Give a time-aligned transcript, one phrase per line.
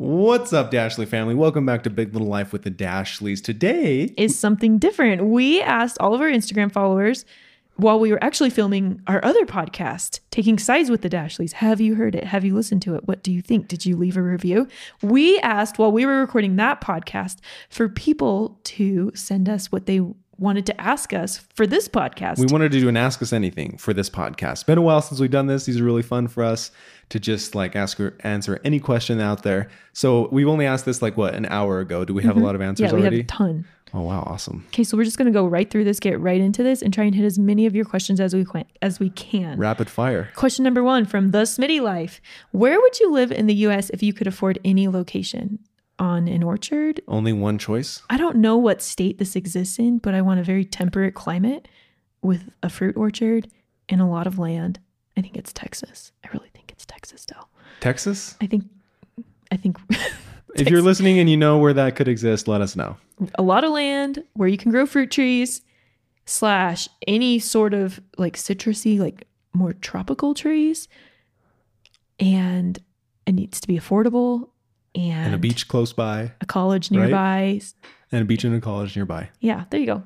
[0.00, 1.34] What's up, Dashley family?
[1.34, 3.44] Welcome back to Big Little Life with the Dashleys.
[3.44, 5.26] Today, is something different.
[5.26, 7.26] We asked all of our Instagram followers
[7.76, 11.52] while we were actually filming our other podcast, Taking Sides with the Dashleys.
[11.52, 12.24] Have you heard it?
[12.24, 13.06] Have you listened to it?
[13.06, 13.68] What do you think?
[13.68, 14.68] Did you leave a review?
[15.02, 20.00] We asked while we were recording that podcast for people to send us what they
[20.40, 22.38] wanted to ask us for this podcast.
[22.38, 24.52] we wanted to do an Ask Us Anything for this podcast.
[24.52, 25.66] It's been a while since we've done this.
[25.66, 26.72] These are really fun for us
[27.10, 29.68] to just like ask or answer any question out there.
[29.92, 32.04] So we've only asked this like what an hour ago.
[32.04, 32.96] Do we have a lot of answers Mm-hmm.
[32.96, 33.16] yeah, we already?
[33.18, 33.64] have a ton.
[33.92, 34.64] oh wow, awesome!
[34.68, 37.04] Okay, so we're just gonna go right through this, get right into this, and try
[37.04, 38.64] and hit as many of your questions as we can.
[38.80, 39.58] As we can.
[39.58, 40.30] Rapid fire.
[40.36, 42.20] Question number one from the Smitty Life:
[42.52, 43.90] Where would you live in the U.S.
[43.90, 45.58] if you could afford any location?
[46.00, 47.00] On an orchard?
[47.06, 48.02] Only one choice.
[48.10, 51.68] I don't know what state this exists in, but I want a very temperate climate
[52.22, 53.48] with a fruit orchard
[53.88, 54.80] and a lot of land.
[55.16, 56.10] I think it's Texas.
[56.24, 57.44] I really think it's Texas, though.
[57.80, 58.36] Texas.
[58.40, 58.64] I think,
[59.52, 59.76] I think
[60.56, 62.96] If you're listening and you know where that could exist, let us know.
[63.36, 65.62] a lot of land where you can grow fruit trees
[66.26, 70.88] slash any sort of like citrusy like more tropical trees
[72.18, 72.78] and
[73.26, 74.48] it needs to be affordable
[74.94, 76.98] and, And a beach close by, a college right?
[76.98, 77.60] nearby
[78.12, 79.30] and a beach and a college nearby.
[79.40, 80.02] yeah there you go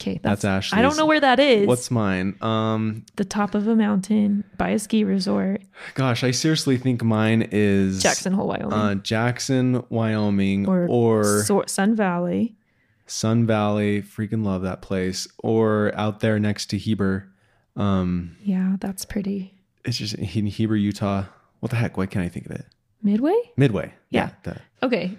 [0.00, 0.78] okay That's Ashley's.
[0.78, 2.36] i don't know where that is What's mine?
[2.40, 5.62] Um, the top of a mountain by a ski resort
[5.94, 11.64] gosh, I seriously think mine is jackson hole wyoming uh, Jackson, Wyoming, or, or, So-
[11.66, 12.56] sun valley
[13.04, 14.00] Sun Valley.
[14.00, 15.28] Freaking love that place.
[15.38, 17.28] Or out there next to Heber.
[17.76, 19.52] Um, yeah that's pretty
[19.84, 21.24] it's just in Heber, Utah.
[21.60, 21.96] What the heck?
[21.98, 22.64] Why can't I think of it?
[23.02, 23.92] Midway Midway.
[24.10, 24.30] Yeah.
[24.44, 25.16] the- okay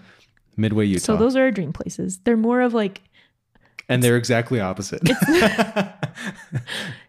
[0.55, 1.03] Midway, Utah.
[1.03, 3.01] so those are our dream places they're more of like
[3.89, 5.01] and they're exactly opposite.
[5.29, 5.93] yeah.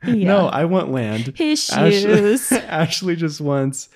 [0.05, 1.33] No, I want land.
[1.37, 3.89] his shoes Ashley just wants.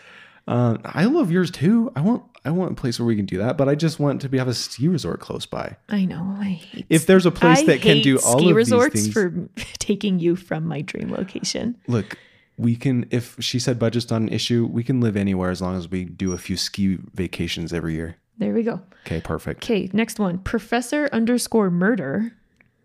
[0.47, 1.93] Um, I love yours too.
[1.97, 2.23] I want.
[2.45, 4.39] I want a place where we can do that, but I just want to be
[4.39, 5.77] have a ski resort close by.
[5.89, 6.37] I know.
[6.39, 6.87] I hate.
[6.89, 9.49] If there's a place I that can do all ski of resorts these things, for
[9.79, 11.77] taking you from my dream location.
[11.89, 12.17] look,
[12.59, 13.07] we can.
[13.11, 16.05] If she said budget's not an issue, we can live anywhere as long as we
[16.05, 18.17] do a few ski vacations every year.
[18.37, 18.81] There we go.
[19.07, 19.65] Okay, perfect.
[19.65, 20.39] Okay, next one.
[20.39, 22.33] Professor underscore murder.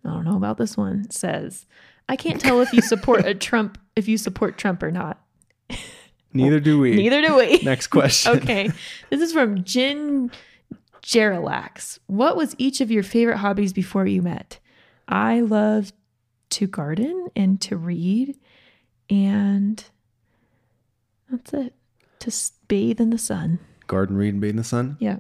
[0.06, 1.10] I don't know about this one.
[1.12, 1.66] Says,
[2.08, 5.20] I can't tell if you support a Trump if you support Trump or not.
[6.34, 6.96] Neither do we.
[6.96, 7.58] Neither do we.
[7.64, 8.38] Next question.
[8.38, 8.72] okay.
[9.10, 10.32] This is from Jin
[11.04, 12.00] Geralax.
[12.08, 14.60] What was each of your favorite hobbies before you met?
[15.08, 15.94] I love
[16.52, 18.38] to garden and to read,
[19.14, 19.84] and
[21.30, 21.74] that's it.
[22.20, 22.32] To
[22.68, 23.60] bathe in the sun.
[23.88, 24.98] Garden, read, and bathe in the sun.
[25.00, 25.20] Yeah.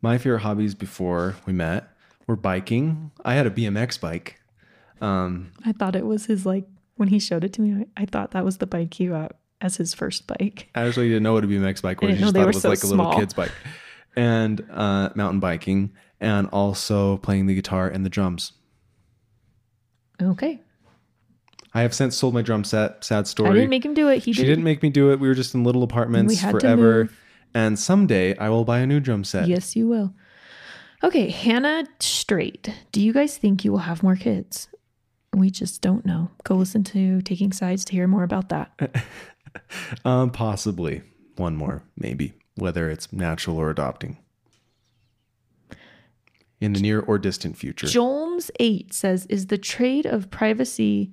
[0.00, 1.88] My favorite hobbies before we met
[2.26, 3.10] were biking.
[3.24, 4.40] I had a BMX bike.
[5.00, 6.64] Um, I thought it was his, like,
[6.96, 9.36] when he showed it to me, I, I thought that was the bike he got
[9.60, 10.68] as his first bike.
[10.74, 12.12] I actually didn't know what a BMX bike was.
[12.12, 13.18] I just thought were it was so like a little small.
[13.18, 13.52] kid's bike.
[14.14, 18.52] And uh, mountain biking, and also playing the guitar and the drums.
[20.22, 20.60] Okay.
[21.76, 23.04] I have since sold my drum set.
[23.04, 23.50] Sad story.
[23.50, 24.24] I didn't make him do it.
[24.24, 24.48] He she did.
[24.48, 25.20] didn't make me do it.
[25.20, 27.04] We were just in little apartments We had to forever.
[27.04, 27.20] move.
[27.52, 29.46] And someday I will buy a new drum set.
[29.46, 30.14] Yes, you will.
[31.04, 32.72] Okay, Hannah Straight.
[32.92, 34.68] Do you guys think you will have more kids?
[35.34, 36.30] We just don't know.
[36.44, 39.04] Go listen to Taking Sides to hear more about that.
[40.04, 41.00] Um, possibly
[41.36, 44.18] one more, maybe, whether it's natural or adopting.
[46.60, 47.86] In the near or distant future.
[47.86, 51.12] Jolmes eight says, "Is the trade of privacy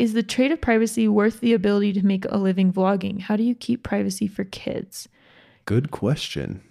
[0.00, 3.20] is the trade of privacy worth the ability to make a living vlogging?
[3.20, 5.08] How do you keep privacy for kids?"
[5.66, 6.62] Good question.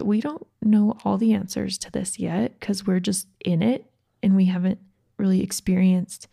[0.00, 3.90] We don't know all the answers to this yet because we're just in it
[4.22, 4.78] and we haven't
[5.18, 6.28] really experienced.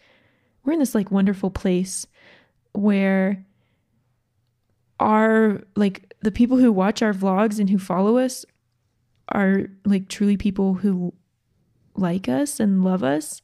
[0.63, 2.07] We're in this like wonderful place
[2.71, 3.45] where
[4.99, 8.45] our like the people who watch our vlogs and who follow us
[9.29, 11.13] are like truly people who
[11.95, 13.41] like us and love us.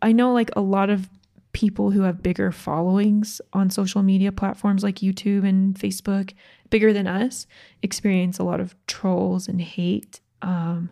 [0.00, 1.10] I know like a lot of
[1.56, 6.34] people who have bigger followings on social media platforms like YouTube and Facebook,
[6.68, 7.46] bigger than us,
[7.80, 10.20] experience a lot of trolls and hate.
[10.42, 10.90] Um,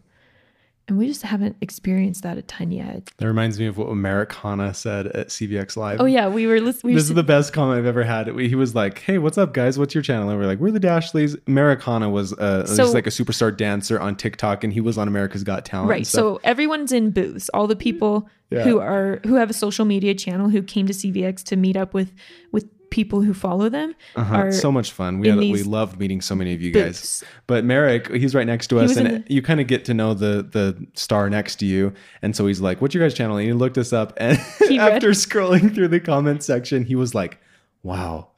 [0.86, 3.10] and we just haven't experienced that a ton yet.
[3.16, 6.00] That reminds me of what Merrick Hanna said at CVX Live.
[6.00, 6.92] Oh yeah, we were listening.
[6.92, 8.28] We This is the best comment I've ever had.
[8.38, 9.78] He was like, "Hey, what's up, guys?
[9.78, 12.94] What's your channel?" And we're like, "We're the Dashleys." Merrick Hanna was uh, So- just
[12.94, 15.88] like a superstar dancer on TikTok, and he was on America's Got Talent.
[15.90, 18.64] right so everyone's in booths all the people Yeah.
[18.64, 21.94] who are who have a social media channel who came to cvx to meet up
[21.94, 22.12] with
[22.52, 24.36] with people who follow them uh-huh.
[24.36, 25.18] are so much fun.
[25.18, 27.24] We had, we loved meeting so many of you guys.
[27.48, 30.46] But Merrick, he's right next to us, and you kind of get to know the
[30.48, 31.92] the star next to you.
[32.22, 34.38] And so he's like, "What's your guys' channel?" And he looked us up, and
[34.78, 37.40] after scrolling through the comment section, he was like,
[37.82, 38.28] "Wow,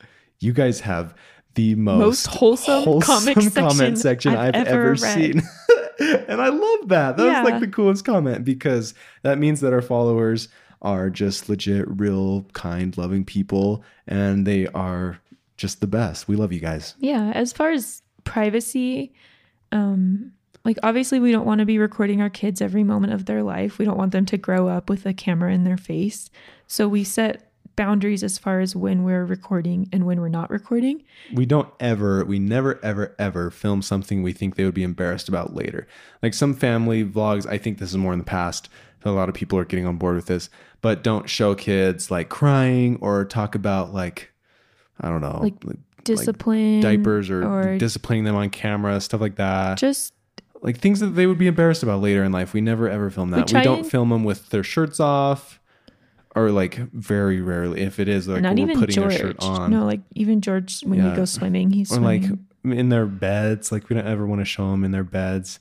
[0.41, 1.15] you guys have."
[1.55, 5.41] the most, Most wholesome comic section section I've I've, ever ever, seen.
[6.29, 7.17] and I love that.
[7.17, 7.43] That Yeah.
[7.43, 8.93] was like the coolest comment because
[9.23, 10.49] that means that our followers
[10.87, 15.19] are just legit, real, kind, loving people, and they are
[15.57, 16.29] just the best.
[16.29, 16.95] We love you guys.
[17.01, 19.13] Yeah, as far as privacy,
[19.73, 20.33] um,
[20.65, 23.79] like obviously we don't want to be recording our kids every moment of their life.
[23.79, 26.31] We don't want them to grow up with a camera in their face.
[26.69, 31.05] So we set boundaries as far as when we're recording and when we're not recording.
[31.35, 35.29] we don't ever we never ever ever film something we think they would be embarrassed
[35.29, 35.87] about later.
[36.23, 38.69] Like some family vlogs i think this is more in the past
[39.05, 40.51] a lot of people are getting on board with this
[40.81, 44.33] but don't show kids like crying or talk about like
[45.01, 49.37] i don't know Like like Discipline, diapers or, or disciplining them on camera stuff like
[49.37, 49.77] that.
[49.77, 50.15] Just
[50.63, 52.53] like things that they would be embarrassed about later in life.
[52.53, 53.47] We never ever film that.
[53.47, 55.61] We, try don't and- film them with their shirts off
[56.37, 59.17] or like very rarely if it is like not even putting George.
[59.17, 61.11] their shirt on No, like even George when Yeah.
[61.11, 62.23] he goes swimming, he's or like
[62.65, 63.73] in their beds.
[63.73, 65.59] Like we don't ever want to show them in their beds.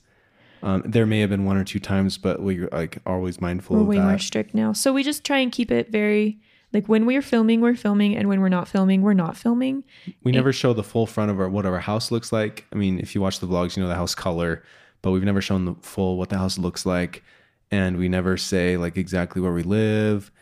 [0.62, 3.82] Um, there may have been one or two times, but we're like always mindful we're
[3.82, 4.04] of way that.
[4.04, 4.72] more strict now.
[4.72, 6.38] So we just try and keep it very
[6.72, 9.84] like when we're filming, we're filming, and when we're not filming, we're not filming.
[10.24, 12.66] we never show the full front of our what our house looks like.
[12.72, 14.62] I mean, if you watch the vlogs, you know the house color,
[15.00, 17.22] but we've never shown the full what the house looks like,
[17.70, 20.32] and we never say like exactly where we live,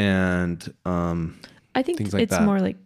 [0.00, 1.38] and um,
[1.74, 2.42] I think like it's that.
[2.42, 2.76] more like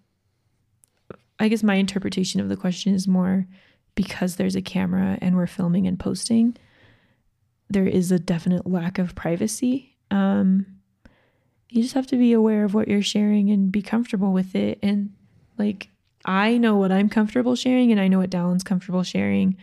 [1.39, 3.47] I guess my interpretation of the question is more
[3.95, 6.57] because there's a camera and we're filming and posting,
[7.71, 9.97] there is a definite lack of privacy.
[10.11, 10.67] Um
[11.71, 14.79] you just have to be aware of what you're sharing and be comfortable with it
[14.81, 15.13] and
[15.59, 15.89] like
[16.25, 19.57] I know what I'm comfortable sharing and I know what Dallin's comfortable sharing.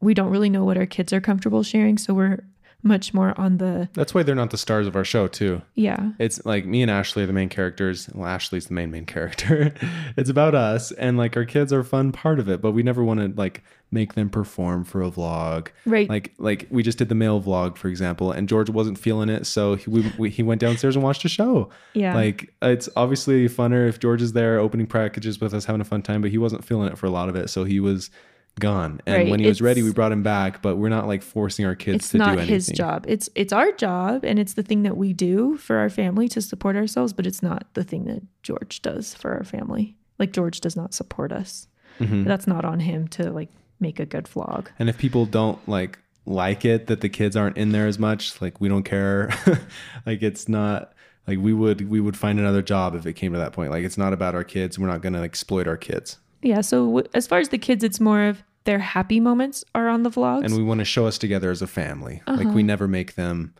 [0.00, 2.44] We don't really know what our kids are comfortable sharing, so we're
[2.86, 5.62] much more on the that's why they're not the stars of our show too.
[5.74, 6.12] yeah.
[6.18, 8.08] it's like me and Ashley are the main characters.
[8.14, 9.74] Well, Ashley's the main main character.
[10.16, 12.82] it's about us, and like our kids are a fun part of it, but we
[12.82, 15.68] never want to like make them perform for a vlog.
[15.84, 16.08] Right.
[16.08, 19.46] Like like we just did the mail vlog, for example, and George wasn't feeling it,
[19.46, 21.70] so he we, we, he went downstairs and watched a show.
[21.94, 22.14] Yeah.
[22.14, 26.02] Like it's obviously funner if George is there opening packages with us, having a fun
[26.02, 28.10] time, but he wasn't feeling it for a lot of it, so he was
[28.58, 29.00] gone.
[29.06, 31.66] And Right, when he was ready, we brought him back, but we're not like forcing
[31.66, 32.48] our kids it's to do not anything.
[32.48, 35.90] his job it's it's our job and it's the thing that we do for our
[35.90, 39.94] family to support ourselves but it's not the thing that george does for our family
[40.18, 41.68] like george does not support us
[42.00, 42.24] Mhm.
[42.24, 43.50] that's not on him to like
[43.80, 47.56] make a good vlog And if people don't like like it that the kids aren't
[47.56, 49.30] in there as much, like we don't care.
[50.06, 50.92] like it's not
[51.28, 53.70] like we would we would find another job if it came to that point.
[53.70, 54.78] Like it's not about our kids.
[54.78, 56.18] We're not going to exploit our kids.
[56.46, 59.88] Yeah so w- as far as the kids it's more of their happy moments are
[59.88, 62.20] on the vlogs And we want to show us together as a family.
[62.26, 63.54] Like we never make them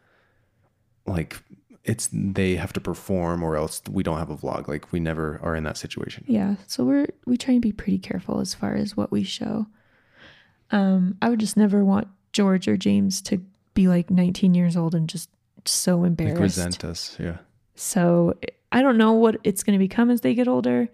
[1.06, 1.36] like
[1.84, 4.66] it's they have to perform or else we don't have a vlog.
[4.66, 6.24] Like we never are in that situation.
[6.26, 9.66] yeah so we're we try and be pretty careful as far as what we show
[10.72, 13.40] um i would just never want george or james to
[13.74, 15.28] be like 19 years old and just
[15.64, 17.16] so embarrassed Like resent us.
[17.20, 17.38] Yeah.
[17.74, 18.34] So
[18.72, 20.88] I don't know what it's going to become as they get older.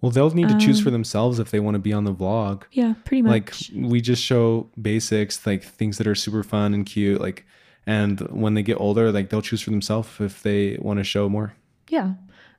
[0.00, 2.14] Well, they'll need to choose Um, for themselves if they want to be on the
[2.14, 2.62] vlog.
[2.72, 3.70] Yeah, pretty much.
[3.72, 7.44] like we just show basics like things that are super fun and cute like
[7.86, 11.28] and when they get older like they'll choose for themselves if they want to show
[11.28, 11.54] more
[11.88, 12.14] yeah.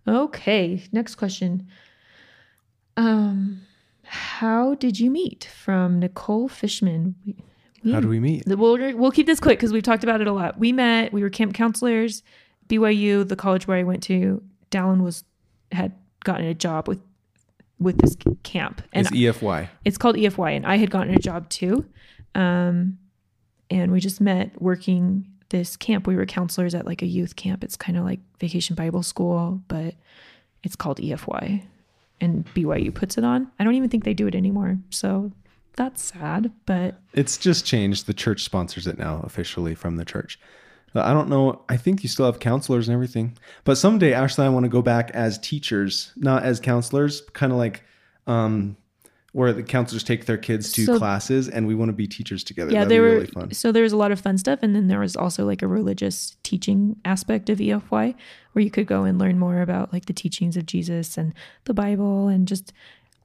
[0.08, 0.84] Okay.
[0.92, 1.68] Next question.
[2.98, 3.62] Um,
[4.04, 5.46] how did you meet?
[5.46, 7.16] From Nicole Fishman.
[7.26, 7.36] We,
[7.84, 10.28] we how do we meet We'll we'll keep this quick because we've talked about it
[10.28, 10.60] a lot.
[10.60, 11.14] We met.
[11.14, 12.24] We were camp counselors.
[12.68, 14.42] BYU, the college where I went to.
[14.70, 15.24] Dallin was
[15.72, 15.94] had
[16.24, 17.02] gotten a job with
[17.82, 21.50] with this camp, and it's efy it's called EFY, and I had gotten a job
[21.50, 21.86] too.
[22.36, 23.00] Um,
[23.70, 26.08] and we just met working this camp.
[26.08, 27.64] We were counselors at like a youth camp.
[27.64, 29.96] It's kind of like Vacation Bible School, but
[30.64, 31.64] it's called EFY,
[32.22, 33.52] and BYU puts it on.
[33.60, 35.32] I don't even think they do it anymore, so
[35.76, 36.52] that's sad.
[36.66, 40.40] But it's just changed the church sponsors it now officially from the church
[40.96, 43.38] i don't know i think you still have counselors and everything.
[43.64, 47.52] But someday ashley and i want to go back as teachers not as counselors kind
[47.52, 47.84] of like
[48.28, 48.76] um
[49.34, 52.44] where the counselors take their kids to So- classes and we want to be teachers
[52.44, 52.70] together.
[52.72, 53.54] Yeah, That'd be were really fun.
[53.54, 55.68] so there was a lot of fun stuff, and then there was also like a
[55.68, 58.14] religious teaching aspect of EFY
[58.52, 61.34] where you could go and learn more about like the teachings of Jesus and
[61.64, 62.74] the Bible and just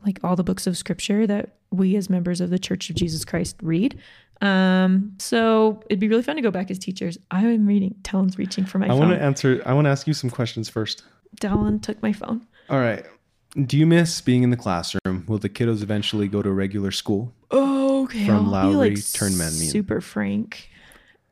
[0.04, 3.24] like all the books of scripture that we as members of the Church of Jesus
[3.24, 3.98] Christ read.
[4.42, 7.18] Um, so it'd be really fun to go back as teachers.
[7.30, 7.94] I am reading.
[8.02, 10.68] Dallin's reaching for my i want to answer i want to ask you some questions
[10.68, 11.02] first
[11.40, 12.46] Talon took my phone.
[12.68, 13.04] All right.
[13.54, 15.24] Do you miss being in the classroom?
[15.26, 17.32] Will the kiddos eventually go to regular school?
[17.50, 20.68] Okay, From I'll Lowry like Turnman, super frank.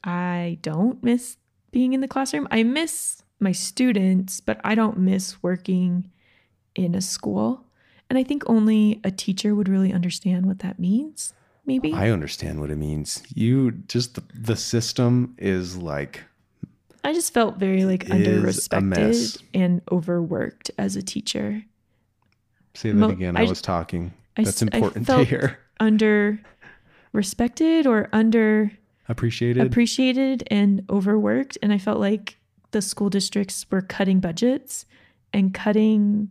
[0.02, 1.36] I don't miss
[1.70, 2.48] being in the classroom.
[2.50, 6.10] I miss my students, but I don't miss working
[6.74, 7.64] in a school.
[8.08, 11.34] And I think only a teacher would really understand what that means.
[11.66, 11.92] Maybe.
[11.92, 13.22] I understand what it means.
[13.34, 16.22] You just the, the system is like
[17.02, 21.62] I just felt very like under-respected and overworked as a teacher.
[22.74, 23.36] say that Mo- again.
[23.36, 24.12] I, I- was talking.
[24.36, 25.58] I That's important to hear.
[25.80, 26.40] Under
[27.12, 28.70] respected or under
[29.08, 29.64] Appreciated.
[29.66, 31.56] appreciated and overworked.
[31.62, 32.36] And I felt like
[32.72, 34.86] the school districts were cutting budgets
[35.32, 36.30] and cutting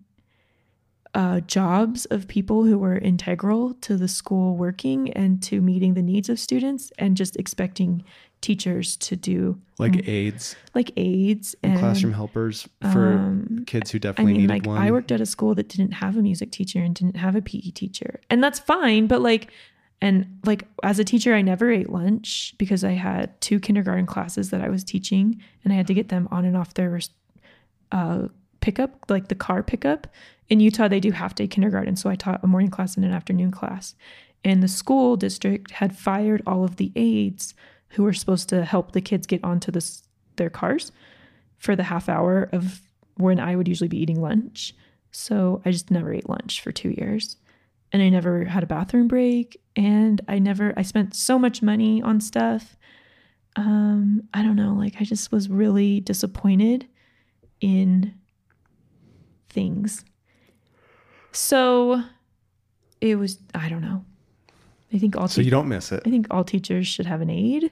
[1.14, 6.02] uh, jobs of people who were integral to the school working and to meeting the
[6.02, 8.04] needs of students and just expecting
[8.44, 13.98] teachers to do like aides like aides and and classroom helpers for um, kids who
[13.98, 14.82] I definitely mean, needed like one.
[14.82, 17.42] I worked at a school that didn't have a music teacher and didn't have a
[17.42, 19.08] PE teacher, and that's fine.
[19.08, 19.50] But like,
[20.02, 24.50] and like as a teacher, I never ate lunch because I had two kindergarten classes
[24.50, 27.00] that I was teaching, and I had to get them on and off their
[27.94, 28.28] uh,
[28.64, 30.08] pickup, like the car pickup.
[30.48, 33.12] In Utah, they do half day kindergarten, so I taught a morning class and an
[33.12, 33.94] afternoon class.
[34.46, 37.54] And the school district had fired all of the aides
[37.90, 40.04] who were supposed to help the kids get onto this,
[40.38, 40.94] their cars
[41.58, 42.82] for the half hour of
[43.16, 44.74] when I would usually be eating lunch.
[45.12, 47.36] So I just never ate lunch for two years.
[47.92, 49.62] And I never had a bathroom break.
[49.76, 52.78] And I never, I spent so much money on stuff.
[53.58, 56.88] Um, I don't know, like I just was really disappointed
[57.62, 58.14] in
[59.54, 60.04] things.
[61.32, 62.02] So
[63.02, 64.04] it was, I don't know.
[64.94, 66.04] I think all so you don't miss it.
[66.06, 67.72] I think all teachers should have an aid.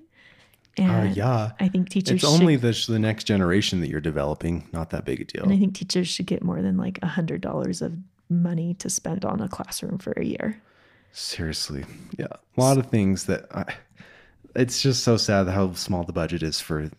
[0.79, 1.51] Uh, And yeah.
[1.59, 4.67] I think teachers It's should only the, the next generation that you're developing.
[4.71, 5.43] Not that big a deal.
[5.43, 7.93] And I think teachers should get more than like a hundred dollars of
[8.29, 10.61] money to spend on a classroom for a year.
[11.11, 11.83] Seriously.
[12.17, 12.27] Yeah.
[12.57, 13.65] A lot of things that I,
[14.55, 16.89] it's just so sad how small the budget is for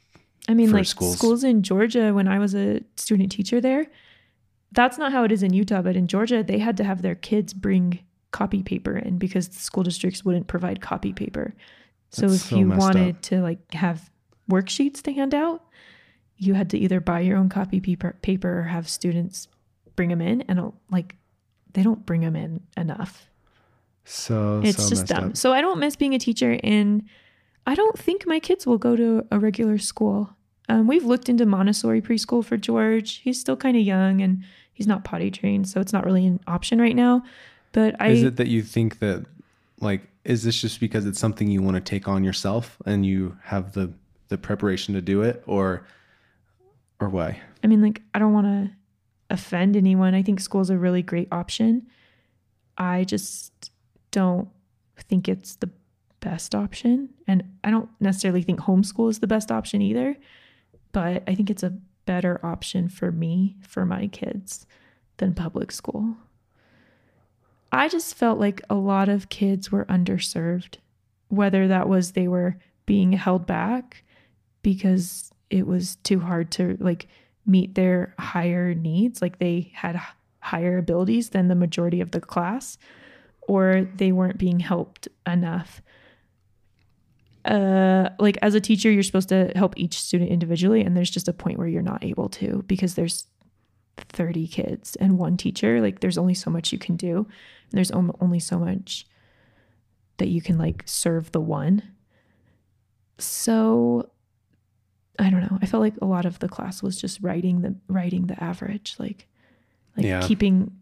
[0.48, 1.16] I mean, For like schools.
[1.18, 1.44] schools.
[1.44, 3.86] in Georgia, when I was a student teacher there,
[4.72, 7.14] that's not how it is in Utah, but in Georgia, they had to have their
[7.14, 8.00] kids bring
[8.30, 11.54] copy paper in because the school districts wouldn't provide copy paper.
[12.10, 13.22] So That's if so you wanted up.
[13.22, 14.10] to like have
[14.50, 15.64] worksheets to hand out,
[16.36, 19.48] you had to either buy your own copy paper, paper or have students
[19.96, 20.42] bring them in.
[20.42, 21.16] And like,
[21.72, 23.28] they don't bring them in enough.
[24.04, 25.30] so it's so just dumb.
[25.30, 25.36] up.
[25.36, 27.04] So I don't miss being a teacher, and
[27.66, 30.36] I don't think my kids will go to a regular school.
[30.68, 33.20] Um, we've looked into Montessori preschool for George.
[33.24, 34.42] He's still kind of young and
[34.82, 37.22] he's not potty trained, so it's not really an option right now.
[37.70, 39.24] But I, is it that you think that
[39.80, 43.36] like is this just because it's something you want to take on yourself and you
[43.44, 43.92] have the
[44.28, 45.86] the preparation to do it or
[47.00, 47.40] or why?
[47.62, 48.70] I mean, like, I don't want to
[49.30, 50.14] offend anyone.
[50.14, 51.86] I think school's a really great option.
[52.76, 53.70] I just
[54.10, 54.48] don't
[54.98, 55.70] think it's the
[56.20, 57.10] best option.
[57.28, 60.16] And I don't necessarily think homeschool is the best option either.
[60.90, 61.72] But I think it's a
[62.04, 64.66] better option for me, for my kids,
[65.18, 66.16] than public school.
[67.71, 70.76] I just felt like a lot of kids were underserved,
[71.28, 74.04] whether that was they were being held back
[74.62, 77.09] because it was too hard to like
[77.47, 80.00] meet their higher needs like they had
[80.40, 82.78] higher abilities than the majority of the class
[83.42, 85.82] or they weren't being helped enough
[87.44, 91.26] uh like as a teacher you're supposed to help each student individually and there's just
[91.28, 93.26] a point where you're not able to because there's
[93.96, 97.90] 30 kids and one teacher like there's only so much you can do and there's
[97.90, 99.06] only so much
[100.18, 101.82] that you can like serve the one
[103.18, 104.08] so
[105.18, 105.58] I don't know.
[105.61, 108.96] I felt like a lot of the class was just writing the writing the average,
[108.99, 109.28] like
[109.96, 110.20] like Yeah.
[110.22, 110.72] keeping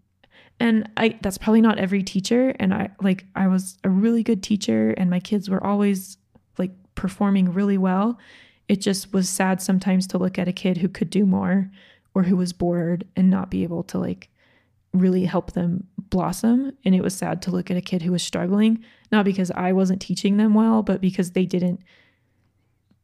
[0.60, 4.42] and I that's probably not every teacher and I like I was a really good
[4.42, 6.16] teacher and my kids were always
[6.58, 8.18] like performing really well.
[8.68, 11.70] It just was sad sometimes to look at a kid who could do more
[12.14, 14.28] or who was bored and not be able to like
[14.92, 18.22] really help them blossom and it was sad to look at a kid who was
[18.24, 21.80] struggling not because I wasn't teaching them well but because they didn't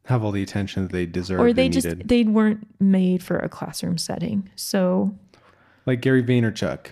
[0.06, 2.08] Have all the attention that they deserve or they just needed.
[2.08, 5.14] they weren't made for a classroom setting so
[5.86, 6.88] like Gary Vaynerchuk.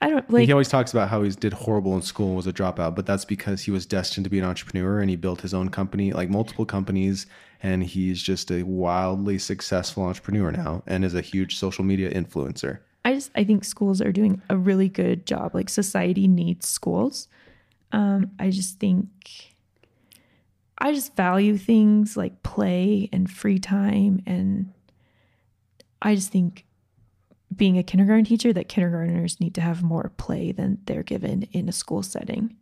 [0.00, 2.46] I don't like he always talks about how he did horrible in school and was
[2.46, 5.40] a dropout, but that's because he was destined to be an entrepreneur and he built
[5.40, 7.26] his own company, like multiple companies,
[7.64, 12.78] and he's just a wildly successful entrepreneur now and is a huge social media influencer.
[13.04, 17.26] i just i think schools are doing a really good job like society needs schools
[17.92, 19.54] um i just think
[20.78, 24.72] i just value things like play and free time and
[26.02, 26.66] i just think
[27.56, 31.68] being a kindergarten teacher that kindergartners need to have more play than they're given in
[31.68, 32.54] a school setting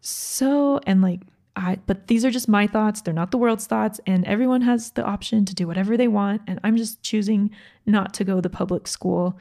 [0.00, 1.20] so and like
[1.54, 4.90] I but these are just my thoughts they're not the world's thoughts and everyone has
[4.92, 7.50] the option to do whatever they want and I'm just choosing
[7.86, 9.38] not to go the public school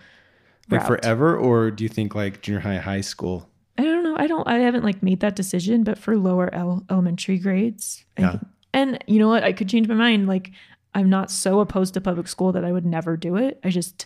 [0.69, 0.87] Like route.
[0.87, 3.47] forever, or do you think like junior high, high school?
[3.77, 4.15] I don't know.
[4.17, 4.47] I don't.
[4.47, 8.31] I haven't like made that decision, but for lower el- elementary grades, Yeah.
[8.31, 8.43] think-
[8.73, 9.43] and you know what?
[9.43, 10.27] I could change my mind.
[10.27, 10.51] Like
[10.93, 13.59] I'm not so opposed to public school that I would never do it.
[13.63, 14.05] I just,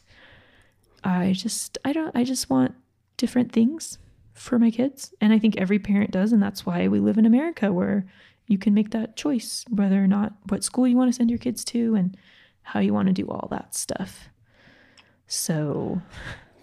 [1.06, 2.14] I just, I don't.
[2.16, 2.74] I just want
[3.18, 3.98] different things
[4.34, 7.26] for my kids, and I think every parent does, and that's why we live in
[7.26, 8.06] America, where
[8.48, 11.40] you can make that choice whether or not what school you want to send your
[11.40, 12.18] kids to and
[12.64, 14.30] how you want to do all that stuff.
[15.28, 16.02] So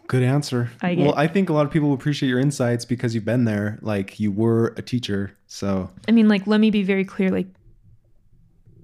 [0.09, 0.71] Good answer.
[0.83, 3.45] I get- well, I think a lot of people appreciate your insights because you've been
[3.45, 3.79] there.
[3.81, 7.31] Like you were a teacher, so I mean, like, let me be very clear.
[7.31, 7.47] Like,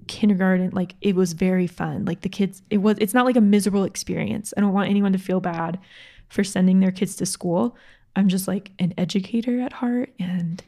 [0.09, 2.03] kindergarten, like, it was very fun.
[2.03, 4.53] Like, the kids, it was, it's not like a miserable experience.
[4.57, 5.79] I don't want anyone to feel bad
[6.27, 7.77] for sending their kids to school.
[8.15, 10.61] I'm just like an educator at heart and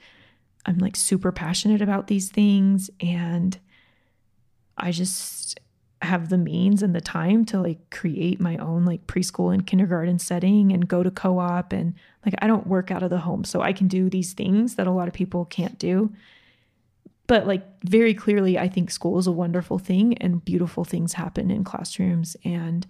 [0.65, 2.89] I'm like super passionate about these things.
[2.99, 3.57] And
[4.77, 5.59] I just
[6.01, 10.17] have the means and the time to like create my own like preschool and kindergarten
[10.17, 11.73] setting and go to co op.
[11.73, 11.95] And
[12.25, 13.43] like, I don't work out of the home.
[13.43, 16.11] So I can do these things that a lot of people can't do
[17.31, 21.49] but like very clearly i think school is a wonderful thing and beautiful things happen
[21.49, 22.85] in classrooms and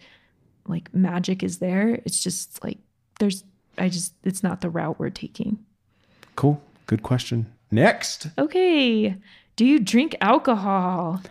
[0.68, 2.80] like magic is there it's just like
[3.20, 3.44] there's
[3.78, 5.60] i just it's not the route we're taking
[6.36, 6.60] cool.
[6.88, 7.54] Good question.
[7.70, 9.16] Next, okay
[9.56, 11.22] do you drink alcohol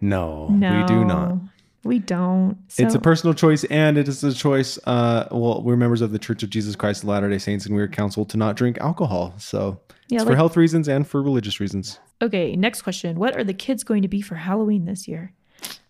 [0.00, 1.38] no, no we do not.
[1.82, 4.78] we don't it's a personal choice, and it is a choice.
[4.84, 7.74] Uh, well, we're members of the Church of Jesus Christ of Latter Day Saints, and
[7.74, 9.34] we are counseled to not drink alcohol.
[9.38, 11.98] So Yeah, it's for health reasons and for religious reasons.
[12.22, 15.32] Okay next question what are the kids going to be for halloween this year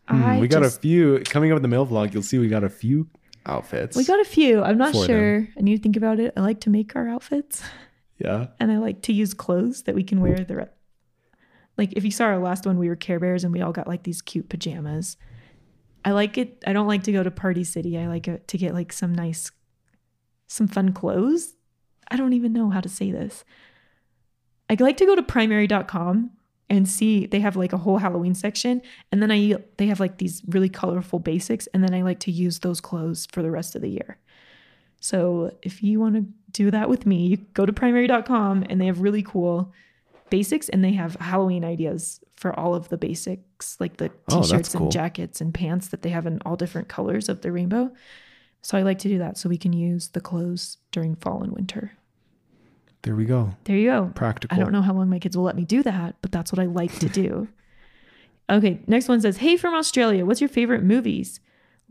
[0.09, 2.13] Hmm, we got just- a few coming up in the mail vlog.
[2.13, 3.07] You'll see we got a few
[3.47, 3.97] outfits.
[3.97, 6.61] we got a few i'm not sure i need to think about it i like
[6.61, 7.63] to make our outfits
[8.19, 8.49] yeah.
[8.59, 10.69] and I like to use clothes that we can wear the re-
[11.79, 13.89] like if you saw our last one we were Care Bears and we all got
[13.89, 15.17] like these cute pajamas.
[16.05, 17.97] I like it I don't like to go to Party City.
[17.97, 19.51] I like it to get like some nice
[20.49, 21.55] some fun clothes.
[22.11, 23.45] I don't even know how to say this.
[24.71, 26.31] I like to go to primary.com
[26.71, 30.19] and see they have like a whole Halloween section and then I they have like
[30.19, 33.75] these really colorful basics and then I like to use those clothes for the rest
[33.75, 34.19] of the year.
[35.01, 38.87] So if you want to do that with me, you go to primary.com and they
[38.87, 39.73] have really cool
[40.31, 44.73] basics and they have Halloween ideas for all of the basics, like the Oh, t-shirts
[44.75, 44.85] cool.
[44.85, 47.91] and jackets and pants that they have in all different colors of the rainbow.
[48.63, 51.53] So I like to do that so we can use the clothes during fall and
[51.53, 51.93] winter.
[53.03, 53.55] There we go.
[53.65, 54.13] There you go.
[54.15, 54.57] Practical.
[54.57, 56.59] I don't know how long my kids will let me do that, but that's what
[56.59, 57.49] I like to do.
[58.51, 61.41] okay, next one says, "Hey from Australia, what's your favorite movies?"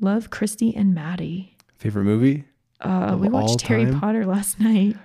[0.01, 1.57] Love Christy and Maddie.
[1.77, 2.45] Favorite movie?
[2.79, 3.99] Uh, we watched Harry time?
[3.99, 4.95] Potter last night.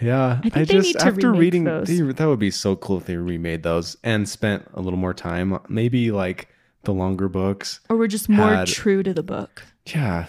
[0.00, 1.88] Yeah, I think they need to after reading those.
[1.88, 5.12] they- that would be so cool if they remade those and spent a little more
[5.14, 6.48] time, maybe like
[6.84, 7.80] the longer books.
[7.88, 9.64] Or were just more Had- true to the book.
[9.86, 10.26] Yeah,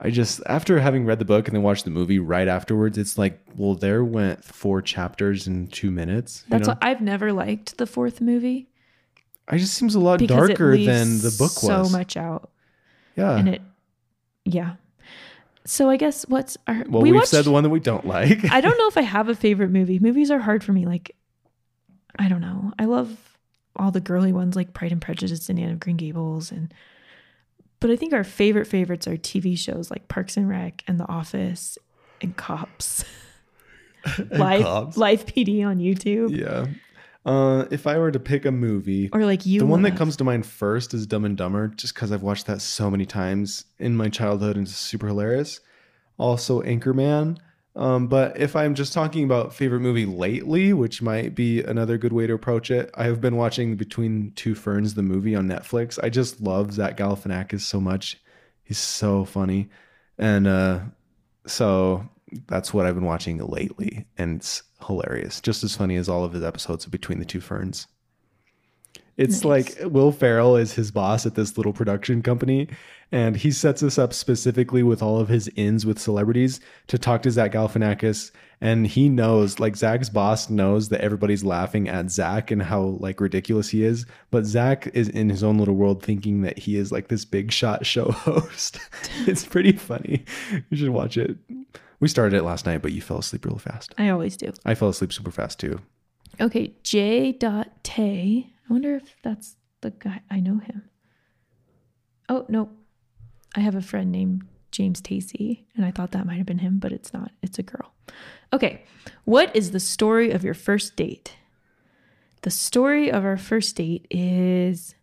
[0.00, 3.18] I just after having read the book and then watched the movie right afterwards, it's
[3.18, 6.44] like, well, there went four chapters in two minutes.
[6.46, 6.74] you That's know?
[6.74, 8.68] what I've never liked the fourth movie
[9.48, 11.90] I just seems a lot because darker than the book so was.
[11.90, 12.50] So much out,
[13.16, 13.36] yeah.
[13.36, 13.62] and it,
[14.44, 14.74] yeah.
[15.64, 18.06] So I guess what's our well, we have watched, said the one that we don't
[18.06, 18.50] like.
[18.50, 19.98] I don't know if I have a favorite movie.
[19.98, 20.84] Movies are hard for me.
[20.84, 21.16] Like,
[22.18, 22.72] I don't know.
[22.78, 23.38] I love
[23.76, 26.72] all the girly ones like Pride and Prejudice and Anne of Green Gables, and
[27.80, 31.08] but I think our favorite favorites are TV shows like Parks and Rec and The
[31.08, 31.78] Office
[32.20, 33.04] and Cops.
[34.30, 34.96] Live Cops.
[34.96, 36.66] Live PD on YouTube yeah.
[37.26, 39.60] Uh, if I were to pick a movie, or like you.
[39.60, 42.46] the one that comes to mind first is Dumb and Dumber, just because I've watched
[42.46, 45.60] that so many times in my childhood and it's super hilarious.
[46.16, 47.36] Also, Anchorman.
[47.78, 52.12] Um, but if I'm just talking about favorite movie lately, which might be another good
[52.12, 55.96] way to approach it, I have been watching Between Two Ferns, the movie on Netflix.
[56.02, 58.20] I just love Zach Galifianakis so much.
[58.64, 59.70] He's so funny,
[60.18, 60.80] and uh,
[61.46, 62.06] so
[62.48, 65.40] that's what I've been watching lately, and it's hilarious.
[65.40, 67.86] Just as funny as all of his episodes of Between the Two Ferns.
[69.16, 69.78] It's Nice.
[69.80, 72.68] like Will Ferrell is his boss at this little production company,
[73.10, 77.22] and he sets us up specifically with all of his ins with celebrities to talk
[77.22, 78.30] to Zach Galifianakis.
[78.60, 83.20] And he knows, like Zach's boss knows that everybody's laughing at Zach and how like
[83.20, 86.90] ridiculous he is, but Zach is in his own little world thinking that he is
[86.90, 88.78] like this big shot show host.
[89.26, 90.24] it's pretty funny.
[90.70, 91.36] You should watch it.
[92.00, 93.94] We started it last night, but you fell asleep real fast.
[93.96, 94.52] I always do.
[94.64, 95.80] I fell asleep super fast too.
[96.40, 97.32] Okay, J.
[97.82, 98.50] Tay.
[98.68, 100.20] I wonder if that's the guy.
[100.30, 100.82] I know him.
[102.28, 102.70] Oh no,
[103.54, 106.78] I have a friend named James Tacey, and I thought that might have been him,
[106.78, 107.32] but it's not.
[107.42, 107.92] It's a girl.
[108.52, 108.82] Okay,
[109.24, 111.34] what is the story of your first date?
[112.42, 114.94] The story of our first date is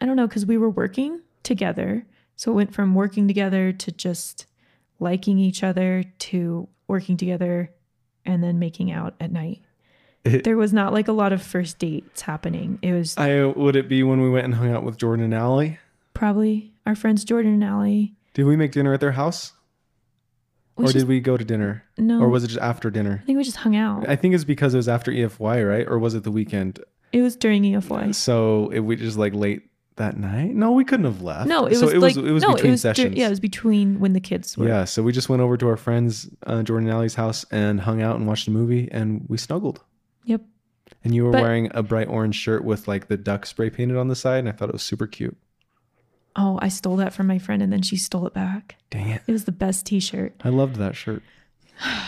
[0.00, 3.92] I don't know because we were working together, so it went from working together to
[3.92, 4.46] just
[5.00, 7.70] liking each other to working together
[8.24, 9.60] and then making out at night.
[10.24, 12.78] It- There was not like a lot of first dates happening.
[12.82, 15.34] It was I would it be when we went and hung out with Jordan and
[15.34, 15.78] Allie?
[16.14, 18.14] probably our friends Jordan and Allie.
[18.34, 19.52] Did we make dinner at their house?
[20.76, 21.84] We or just, did we go to dinner?
[21.96, 23.20] no, Or was it just after dinner?
[23.22, 24.06] I think we just hung out.
[24.08, 25.86] I think it's because it was after EFY, right?
[25.88, 26.80] Or was it the weekend?
[27.12, 28.14] it was during EFY.
[28.14, 29.62] So it we just like late
[29.96, 30.54] that night?
[30.54, 31.48] No, we couldn't have left.
[31.48, 33.16] No, it so was it like was it was no, between it was dur- sessions.
[33.16, 34.68] yeah, it was between when the kids were.
[34.68, 37.80] Yeah, so we just went over to our friends uh, Jordan and Allie's house and
[37.80, 39.82] hung out and watched a movie and we snuggled.
[40.24, 40.42] Yep.
[41.04, 43.96] And you were But- wearing a bright orange shirt with like the duck spray painted
[43.96, 45.38] on the side, and I thought it was super cute.
[46.36, 48.76] Oh, I stole that from my friend and then she stole it back.
[48.90, 49.22] Dang it.
[49.26, 50.34] It was the best t-shirt.
[50.44, 51.22] I loved that shirt.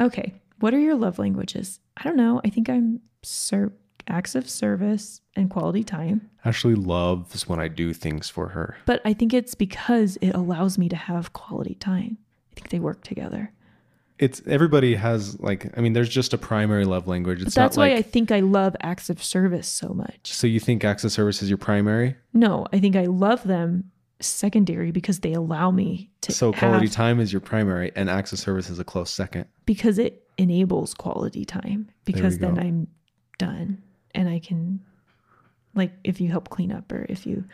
[0.00, 0.34] Okay.
[0.60, 1.80] What are your love languages?
[1.96, 2.40] I don't know.
[2.44, 3.72] I think I'm ser-
[4.06, 6.30] acts of service and quality time.
[6.44, 8.76] Ashley loves when I do things for her.
[8.86, 12.18] But I think it's because it allows me to have quality time.
[12.52, 13.52] I think they work together.
[14.18, 17.44] It's everybody has like I mean, there's just a primary love language.
[17.44, 20.32] But that's why like I think I love acts of service so much.
[20.32, 22.16] so you think acts of service is your primary?
[22.32, 26.94] No, I think I love them secondary because they allow me to So quality have-
[26.94, 29.44] time is your primary, and acts of service is a close second.
[29.64, 32.60] because it enables quality time because then go.
[32.60, 32.86] I'm
[33.38, 33.82] done
[34.14, 34.80] and I can
[35.74, 37.44] like if you help clean up or if you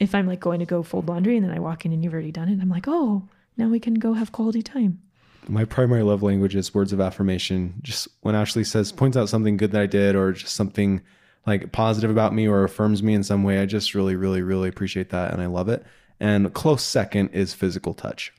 [0.00, 2.12] if I'm like going to go fold laundry and then I walk in and you've
[2.12, 5.00] already done it I'm like oh now we can go have quality time
[5.48, 7.74] My primary love language is words of affirmation.
[7.82, 11.02] Just when Ashley says, points out something good that I did, or just something
[11.46, 14.68] like positive about me or affirms me in some way, I just really, really, really
[14.68, 15.84] appreciate that and I love it.
[16.18, 18.32] And close second is physical touch.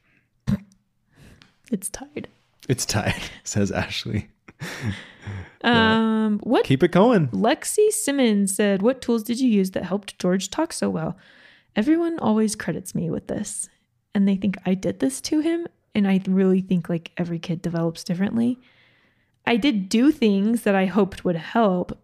[1.72, 2.28] it's tied
[2.67, 4.30] It's tied, says Ashley.
[5.63, 7.28] um what Keep it going.
[7.30, 11.15] Lexi Simmons said what tools did you use that helped George talk so well
[11.76, 13.70] everyone always credits me with this
[14.15, 15.67] and they think I did this to him
[15.98, 18.58] and I really think like every kid develops differently
[19.48, 21.98] I did do things that I hoped would help.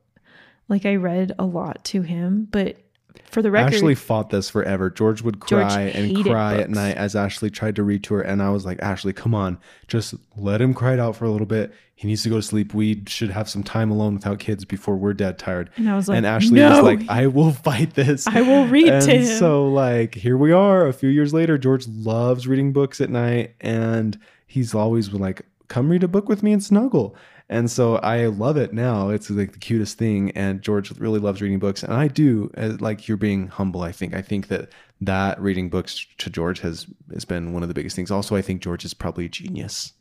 [0.70, 2.78] Like I read a lot to him, but
[3.26, 4.89] for the record, Ashley fought this forever.
[4.89, 8.15] George would George cry and hated cry at night as Ashley tried to read to
[8.15, 8.21] her.
[8.21, 11.32] And I was like, Ashley, come on, just let him cry it out for a
[11.32, 11.73] little bit.
[11.95, 12.73] He needs to go to sleep.
[12.73, 15.69] We should have some time alone without kids before we're dead tired.
[15.78, 18.28] and I was like, and Ashley no, was like, I will fight this.
[18.28, 19.39] I will read and to him.
[19.39, 21.58] So, like, here we are a few years later.
[21.58, 23.56] George loves reading books at night.
[23.62, 27.15] And he's always been like, come read a book with me and snuggle.
[27.54, 29.10] And so I love it now.
[29.10, 30.32] It's like the cutest thing.
[30.32, 31.84] And George really loves reading books.
[31.84, 34.16] And I do, like, you're being humble, I think.
[34.16, 34.70] I think that
[35.02, 38.10] that reading books to George has, has been one of the biggest things.
[38.10, 39.94] Also, I think George is probably a genius.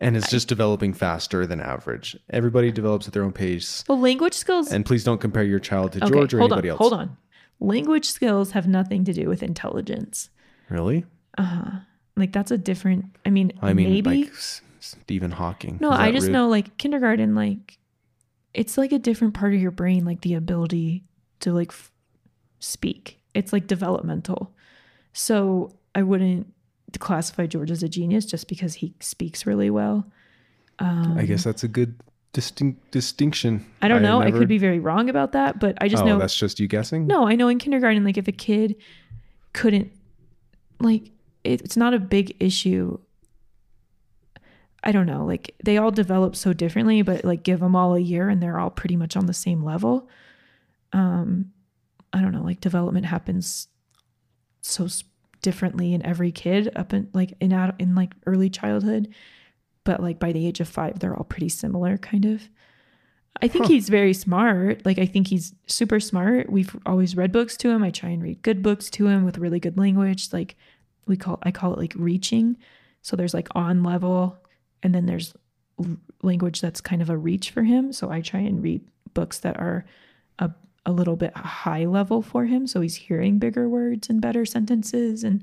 [0.00, 2.16] And it's just developing faster than average.
[2.30, 3.84] Everybody develops at their own pace.
[3.86, 4.72] well, language skills.
[4.72, 6.78] And please don't compare your child to okay, George or anybody on, else.
[6.78, 7.16] hold on.
[7.60, 10.30] Language skills have nothing to do with intelligence.
[10.70, 11.04] Really?
[11.36, 11.70] Uh huh.
[12.16, 13.16] Like that's a different.
[13.24, 14.32] I mean, I mean, maybe like
[14.84, 15.78] Stephen Hawking.
[15.80, 15.90] no.
[15.90, 16.32] I just rude?
[16.32, 17.34] know like kindergarten.
[17.34, 17.78] Like
[18.52, 21.04] it's like a different part of your brain, like the ability
[21.40, 21.90] to like f-
[22.60, 23.20] speak.
[23.34, 24.54] It's like developmental.
[25.12, 26.52] So I wouldn't
[26.98, 30.06] classify George as a genius just because he speaks really well.
[30.78, 32.00] Um, I guess that's a good
[32.32, 33.64] distinct distinction.
[33.80, 34.20] I don't know.
[34.20, 36.18] I never- could be very wrong about that, but I just oh, know.
[36.18, 37.06] that's just you guessing.
[37.06, 38.76] No, I know in kindergarten, like if a kid
[39.52, 39.92] couldn't,
[40.80, 41.10] like,
[41.44, 42.98] it's not a big issue.
[44.86, 45.24] I don't know.
[45.24, 48.58] Like they all develop so differently, but like give them all a year and they're
[48.60, 50.08] all pretty much on the same level.
[50.92, 51.52] Um,
[52.12, 52.42] I don't know.
[52.42, 53.68] Like development happens
[54.60, 54.86] so
[55.42, 59.08] differently in every kid up in like in ad- in like early childhood,
[59.84, 62.48] but like by the age of five, they're all pretty similar, kind of.
[63.42, 63.72] I think Huh.
[63.72, 64.86] he's very smart.
[64.86, 66.50] Like I think he's super smart.
[66.50, 67.82] We've always read books to him.
[67.82, 70.32] I try and read good books to him with really good language.
[70.32, 70.56] Like
[71.06, 72.56] we call I call it like reaching.
[73.02, 74.38] So there's like on level
[74.84, 75.34] and then there's
[76.22, 77.92] language that's kind of a reach for him.
[77.92, 78.82] So I try and read
[79.14, 79.84] books that are
[80.38, 80.50] a
[80.86, 85.24] a little bit high level for him so he's hearing bigger words and better sentences
[85.24, 85.42] and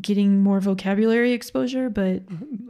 [0.00, 2.22] getting more vocabulary exposure, but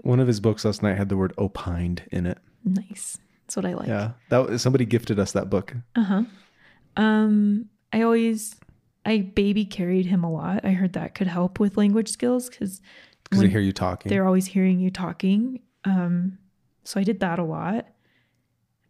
[0.02, 2.38] One of his books last night had the word opined in it.
[2.64, 3.18] nice.
[3.46, 3.86] That's what I like.
[3.88, 5.74] Yeah, that was, somebody gifted us that book.
[5.94, 6.24] Uh-huh.
[6.96, 8.56] Um I always
[9.04, 10.64] I baby carried him a lot.
[10.64, 12.80] I heard that could help with language skills cuz
[13.32, 14.10] because they hear you talking.
[14.10, 15.60] they're always hearing you talking.
[15.84, 16.38] Um
[16.84, 17.86] so I did that a lot.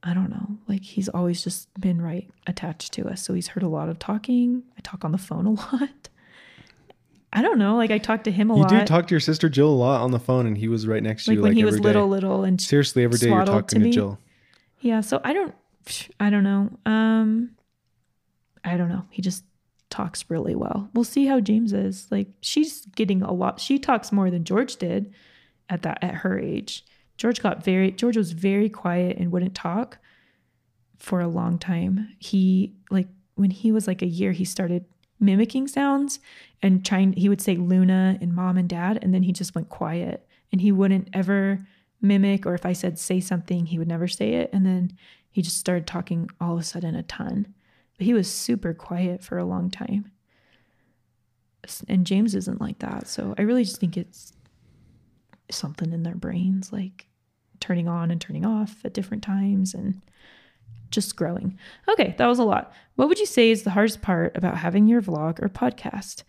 [0.02, 0.58] I don't know.
[0.68, 3.22] Like he's always just been right attached to us.
[3.22, 4.64] So he's heard a lot of talking.
[4.76, 6.08] I talk on the phone a lot.
[7.32, 7.76] I don't know.
[7.76, 8.72] Like I talked to him a You lot.
[8.72, 10.86] You do talk to your sister Jill a lot on the phone, and he was
[10.86, 11.42] right next to like you.
[11.42, 11.82] when like he was day.
[11.82, 13.90] little, little, and Seriously, every day you're talking to to.
[13.92, 14.18] Jill.
[14.80, 15.00] yeah.
[15.00, 15.54] So I don't.
[16.20, 16.68] I don't know.
[16.84, 17.52] Um,
[18.64, 19.04] I don't know.
[19.10, 19.44] He just
[19.92, 20.88] talks really well.
[20.94, 22.08] We'll see how James is.
[22.10, 23.60] Like she's getting a lot.
[23.60, 25.12] She talks more than George did
[25.68, 26.84] at that at her age.
[27.18, 29.98] George got very George was very quiet and wouldn't talk
[30.98, 32.08] for a long time.
[32.18, 34.86] He like when he was like a year, he started
[35.20, 36.18] mimicking sounds
[36.62, 39.68] and trying he would say Luna and mom and dad and then he just went
[39.68, 41.60] quiet and he wouldn't ever
[42.00, 44.96] mimic or if I said say something, he would never say it and then
[45.30, 47.54] he just started talking all of a sudden a ton.
[48.02, 50.10] He was super quiet for a long time.
[51.88, 53.06] And James isn't like that.
[53.06, 54.32] So I really just think it's
[55.50, 57.06] something in their brains like
[57.60, 60.02] turning on and turning off at different times and
[60.90, 61.58] just growing.
[61.88, 62.72] Okay, that was a lot.
[62.96, 66.24] What would you say is the hardest part about having your vlog or podcast?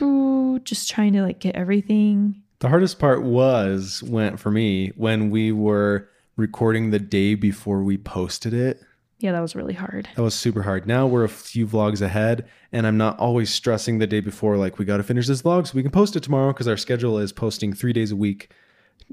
[0.00, 2.42] Ooh, just trying to like get everything.
[2.60, 7.98] The hardest part was when for me when we were recording the day before we
[7.98, 8.80] posted it.
[9.20, 10.08] Yeah, that was really hard.
[10.16, 10.86] That was super hard.
[10.86, 14.78] Now we're a few vlogs ahead, and I'm not always stressing the day before, like,
[14.78, 17.18] we got to finish this vlog so we can post it tomorrow because our schedule
[17.18, 18.50] is posting three days a week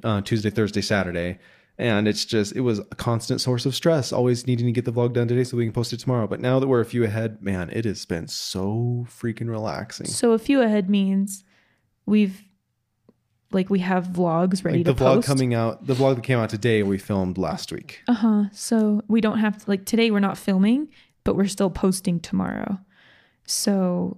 [0.03, 1.39] uh, Tuesday, Thursday, Saturday.
[1.79, 4.91] And it's just, it was a constant source of stress, always needing to get the
[4.91, 6.25] vlog done today so we can post it tomorrow.
[6.25, 10.07] But now that we're a few ahead, man, it has been so freaking relaxing.
[10.07, 11.43] So a few ahead means
[12.07, 12.43] we've
[13.51, 15.27] like we have vlogs ready Like to the vlog post.
[15.27, 18.01] coming out, the vlog that came out today, we filmed last week.
[18.07, 18.43] Uh huh.
[18.51, 20.12] So we don't have to like today.
[20.12, 20.89] We're not filming,
[21.23, 22.79] but we're still posting tomorrow.
[23.45, 24.17] So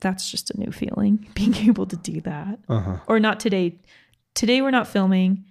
[0.00, 2.58] that's just a new feeling, being able to do that.
[2.68, 2.96] Uh huh.
[3.08, 3.78] Or not today.
[4.34, 5.44] Today we're not filming.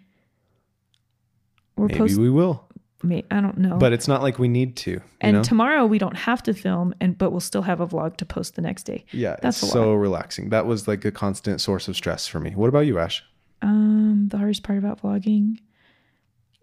[1.76, 2.22] We're Maybe posting.
[2.24, 2.66] we will,
[3.04, 3.78] I don't know.
[3.78, 4.92] but it's not like we need to.
[4.92, 5.44] You and know?
[5.44, 8.56] tomorrow we don't have to film, and but we'll still have a vlog to post
[8.56, 9.06] the next day.
[9.12, 10.50] yeah, that's so relaxing.
[10.50, 12.52] That was like a constant source of stress for me.
[12.52, 13.24] What about you, Ash?
[13.62, 15.60] Um, the hardest part about vlogging,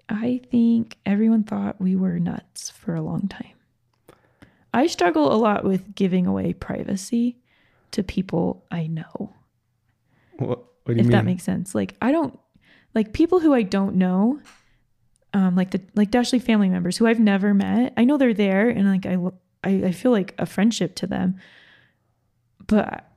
[0.08, 3.54] I think everyone thought we were nuts for a long time.
[4.72, 7.38] I struggle a lot with giving away privacy
[7.92, 9.32] to people I know,
[10.38, 11.10] What, what do you if mean?
[11.12, 11.74] that makes sense.
[11.76, 12.38] Like I don't
[12.92, 14.40] like people who I don't know,
[15.34, 17.92] um, like the like Dashley family members who I've never met.
[17.96, 19.18] I know they're there, and like I
[19.64, 21.36] I, I feel like a friendship to them,
[22.66, 23.10] but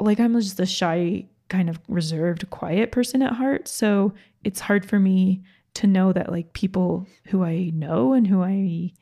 [0.00, 3.66] like I'm just a shy, kind of reserved, quiet person at heart.
[3.68, 5.42] So it's hard for me
[5.74, 8.92] to know that like people who I know and who I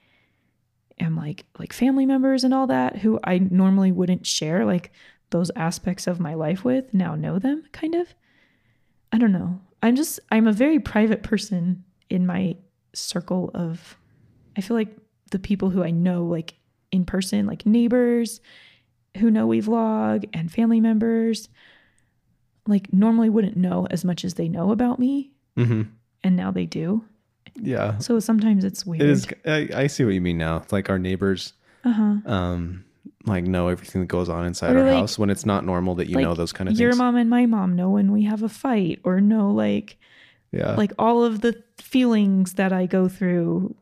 [0.98, 4.92] am like like family members and all that who I normally wouldn't share like
[5.30, 8.14] those aspects of my life with now know them kind of.
[9.12, 9.60] I don't know.
[9.82, 12.54] I'm just I'm a very private person in my
[12.94, 13.96] circle of
[14.56, 14.94] I feel like
[15.30, 16.54] the people who I know like
[16.90, 18.40] in person like neighbors
[19.16, 21.48] who know we vlog and family members
[22.66, 25.82] like normally wouldn't know as much as they know about me hmm
[26.24, 27.04] and now they do.
[27.60, 29.02] Yeah, So sometimes it's weird.
[29.02, 29.26] it is.
[29.44, 30.62] I, I see what you mean now.
[30.70, 31.52] Like our neighbors,
[31.84, 32.14] Uh-huh.
[32.24, 32.84] um,
[33.26, 35.96] like know everything that goes on inside Or, our like- house when it's not normal
[35.96, 36.98] that you like, know those kind of Your things.
[36.98, 39.96] Your mom and my mom know when we have a fight or know like
[40.52, 43.74] yeah, like all of the feelings that I go through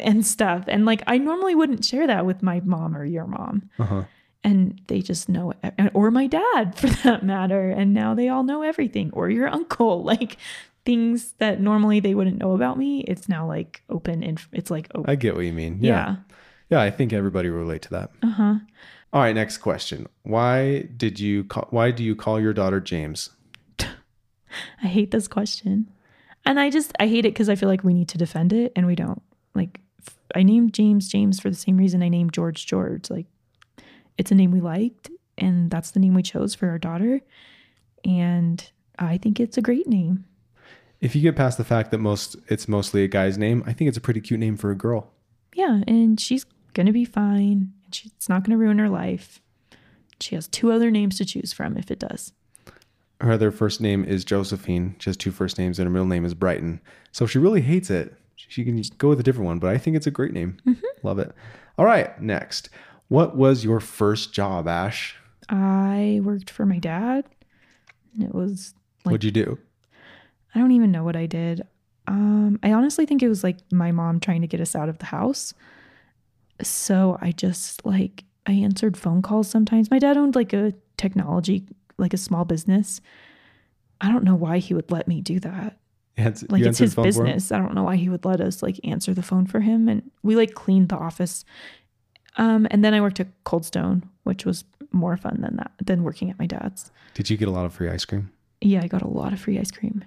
[0.00, 0.64] and stuff.
[0.68, 3.70] And like I normally wouldn't share that with my mom or your mom.
[3.78, 4.04] uh-huh.
[4.42, 5.90] And they just know it.
[5.94, 7.70] or my dad for that matter.
[7.70, 10.36] And now they all know everything or your uncle like
[10.84, 13.00] things that normally they wouldn't know about me.
[13.08, 15.10] It's now like open and it's like open.
[15.10, 15.78] I get what you mean.
[15.80, 15.90] Yeah.
[15.90, 16.16] yeah.
[16.70, 18.10] yeah, I think everybody will relate to that.
[18.22, 18.56] Uh-huh.
[19.14, 20.08] All right, next question.
[20.24, 23.30] Why did you call, why do you call your daughter James?
[23.78, 25.88] I hate this question.
[26.46, 28.72] And I just I hate it because I feel like we need to defend it
[28.76, 29.22] and we don't.
[29.54, 33.10] Like f- I named James James for the same reason I named George George.
[33.10, 33.26] Like
[34.18, 37.20] it's a name we liked and that's the name we chose for our daughter.
[38.04, 40.24] And I think it's a great name.
[41.00, 43.88] If you get past the fact that most it's mostly a guy's name, I think
[43.88, 45.10] it's a pretty cute name for a girl.
[45.54, 47.72] Yeah, and she's gonna be fine.
[47.84, 49.40] And she, it's not gonna ruin her life.
[50.20, 52.32] She has two other names to choose from if it does.
[53.20, 54.96] Her other first name is Josephine.
[54.98, 56.80] She has two first names, and her middle name is Brighton.
[57.12, 59.58] So if she really hates it, she can go with a different one.
[59.58, 60.56] But I think it's a great name.
[61.02, 61.32] Love it.
[61.78, 62.70] All right, next.
[63.08, 65.16] What was your first job, Ash?
[65.48, 67.24] I worked for my dad.
[68.20, 68.74] It was
[69.04, 69.58] like What'd you do?
[70.54, 71.66] I don't even know what I did.
[72.06, 74.98] Um, I honestly think it was like my mom trying to get us out of
[74.98, 75.54] the house.
[76.62, 79.90] So I just like I answered phone calls sometimes.
[79.90, 81.66] My dad owned like a technology,
[81.98, 83.00] like a small business.
[84.00, 85.78] I don't know why he would let me do that.
[86.16, 87.26] Like it's his the phone for him?
[87.26, 87.52] business.
[87.52, 89.88] I don't know why he would let us like answer the phone for him.
[89.88, 91.44] And we like cleaned the office.
[92.36, 96.02] Um, and then I worked at Cold Stone, which was more fun than that than
[96.04, 96.90] working at my dad's.
[97.14, 98.30] Did you get a lot of free ice cream?
[98.60, 100.04] Yeah, I got a lot of free ice cream.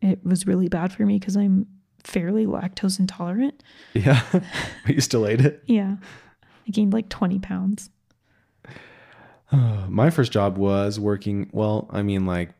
[0.00, 1.66] It was really bad for me because I'm
[2.04, 3.62] fairly lactose intolerant.
[3.94, 5.62] Yeah, but you still ate it.
[5.66, 5.96] Yeah.
[6.66, 7.90] I gained like 20 pounds.
[9.88, 11.48] My first job was working.
[11.52, 12.50] Well, I mean, like,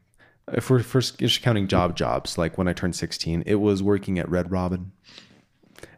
[0.53, 4.19] if we're first just counting job jobs, like when I turned 16, it was working
[4.19, 4.93] at Red Robin.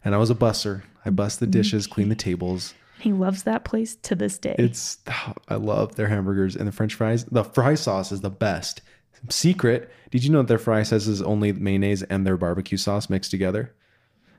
[0.03, 0.83] And I was a busser.
[1.05, 2.73] I bust the dishes, clean the tables.
[2.99, 4.55] He loves that place to this day.
[4.59, 4.99] It's,
[5.47, 7.25] I love their hamburgers and the french fries.
[7.25, 8.81] The fry sauce is the best.
[9.29, 9.91] Secret.
[10.11, 13.31] Did you know that their fry sauce is only mayonnaise and their barbecue sauce mixed
[13.31, 13.73] together?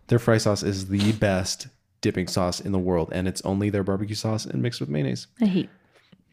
[0.08, 1.68] Their fry sauce is the best
[2.00, 5.28] dipping sauce in the world, and it's only their barbecue sauce and mixed with mayonnaise.
[5.40, 5.70] I hate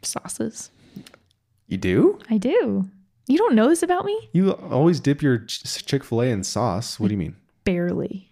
[0.02, 0.72] sauces.
[1.68, 2.20] You do?
[2.30, 2.90] I do.
[3.28, 4.30] You don't know this about me?
[4.34, 7.00] You always dip your Chick fil A in sauce.
[7.00, 7.36] What do you mean?
[7.64, 8.28] Barely.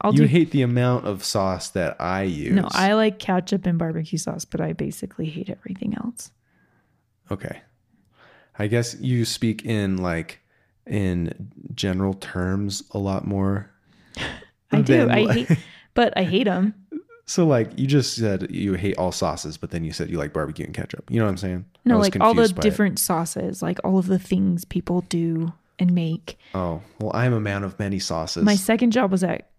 [0.00, 2.54] I'll you do hate the amount of sauce that I use.
[2.54, 6.32] No, I like ketchup and barbecue sauce, but I basically hate everything else.
[7.30, 7.62] Okay.
[8.58, 10.40] I guess you speak in like
[10.86, 13.70] in general terms a lot more.
[14.72, 15.08] I do.
[15.08, 15.58] I hate
[15.94, 16.74] but I hate them.
[17.26, 20.32] So like you just said you hate all sauces, but then you said you like
[20.32, 21.10] barbecue and ketchup.
[21.10, 21.64] You know what I'm saying?
[21.84, 22.62] No, like all the by it.
[22.62, 26.38] different sauces, like all of the things people do and make.
[26.54, 28.44] Oh well, I am a man of many sauces.
[28.44, 29.50] My second job was at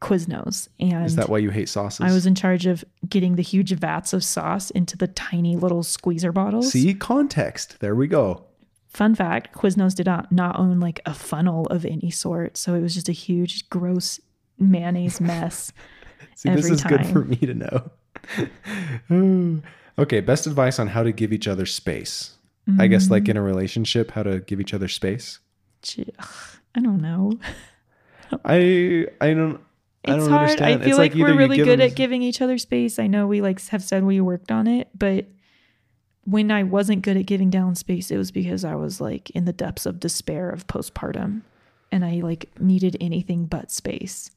[0.00, 2.00] Quiznos, and Is that why you hate sauces?
[2.00, 5.82] I was in charge of getting the huge vats of sauce into the tiny little
[5.82, 6.72] squeezer bottles.
[6.72, 7.80] See context.
[7.80, 8.44] There we go.
[8.88, 12.80] Fun fact: Quiznos did not not own like a funnel of any sort, so it
[12.80, 14.20] was just a huge, gross
[14.58, 15.72] mayonnaise mess.
[16.36, 17.90] See, this Every is good for me to know.
[19.98, 22.32] okay, best advice on how to give each other space.
[22.78, 25.38] I guess like in a relationship, how to give each other space.
[25.82, 26.14] Gee,
[26.74, 27.38] I don't know.
[28.44, 29.60] I I don't
[30.06, 30.42] I It's don't hard.
[30.50, 30.80] understand.
[30.80, 32.98] I feel It's like, either we're really good them- at giving each other space.
[32.98, 35.26] I know we like have said we worked on it, but
[36.24, 39.44] when I wasn't good at giving down space, it was because I was like in
[39.44, 41.42] the depths of despair of postpartum
[41.92, 44.30] and I like needed anything but space.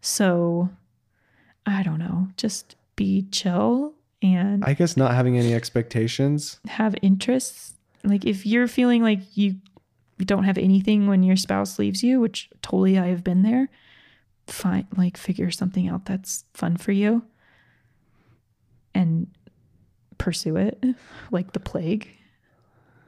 [0.00, 0.68] So
[1.66, 6.60] I don't know, just be chill and I guess not having any expectations.
[6.66, 7.74] have interests.
[8.04, 9.56] Like if you're feeling like you
[10.18, 13.68] don't have anything when your spouse leaves you, which totally I have been there,
[14.46, 17.22] fine like figure something out that's fun for you
[18.94, 19.28] and
[20.18, 20.82] pursue it
[21.30, 22.08] like the plague.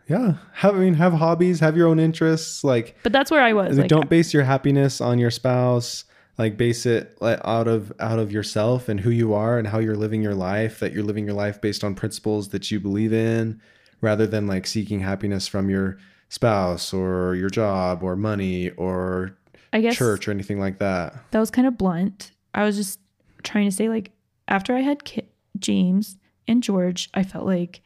[0.08, 2.64] Yeah, have I mean have hobbies, have your own interests.
[2.64, 3.78] Like, But that's where I was.
[3.78, 6.04] Like, don't base your happiness on your spouse.
[6.38, 9.96] Like base it out of out of yourself and who you are and how you're
[9.96, 10.80] living your life.
[10.80, 13.60] That you're living your life based on principles that you believe in,
[14.00, 15.98] rather than like seeking happiness from your
[16.30, 19.36] spouse or your job or money or
[19.74, 21.14] I guess church or anything like that.
[21.30, 22.32] that was kind of blunt.
[22.54, 22.98] I was just
[23.42, 24.12] trying to say like
[24.48, 26.16] after I had Ki- James
[26.48, 27.82] and George, I felt like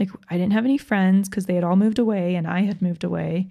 [0.00, 2.82] like I didn't have any friends because they had all moved away and I had
[2.82, 3.50] moved away,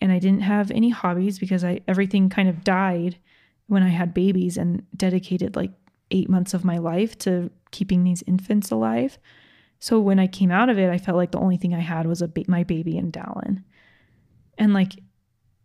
[0.00, 3.18] and I didn't have any hobbies because I everything kind of died
[3.66, 5.72] when I had babies and dedicated like
[6.10, 9.18] eight months of my life to keeping these infants alive.
[9.78, 12.06] So when I came out of it, I felt like the only thing I had
[12.06, 13.64] was a ba- my baby and Dallin,
[14.58, 14.92] and like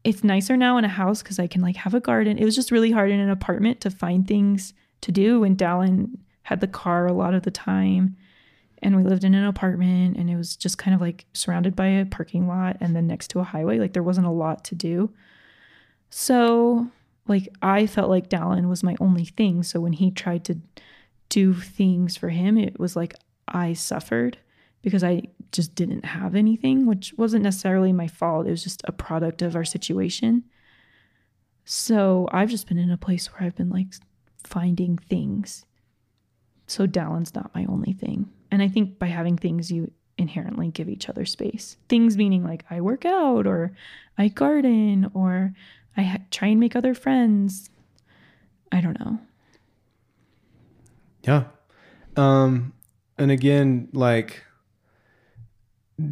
[0.04, 2.38] it's nicer now in a house because I can like have a garden.
[2.38, 6.18] It was just really hard in an apartment to find things to do when Dallin
[6.44, 8.16] had the car a lot of the time.
[8.82, 11.88] And we lived in an apartment and it was just kind of like surrounded by
[11.88, 13.80] a parking lot and then next to a highway.
[13.80, 15.12] Like there wasn't a lot to do.
[16.10, 16.88] So
[17.28, 19.64] like I felt like Dallin was my only thing.
[19.64, 20.58] So when he tried to
[21.30, 23.16] do things for him, it was like
[23.48, 24.38] I suffered
[24.82, 28.48] because I just didn't have anything, which wasn't necessarily my fault.
[28.48, 30.44] It was just a product of our situation.
[31.66, 33.88] So I've just been in a place where I've been like
[34.44, 35.66] finding things.
[36.68, 38.30] So Dallin's not my only thing.
[38.52, 41.78] And I think by having things, you inherently give each other space.
[41.90, 43.74] Things meaning like I work out or
[44.18, 45.54] I garden or
[45.98, 47.70] I try and make other friends.
[48.72, 49.20] I don't know.
[51.24, 51.46] Yeah.
[52.16, 52.74] Um
[53.18, 54.44] and again like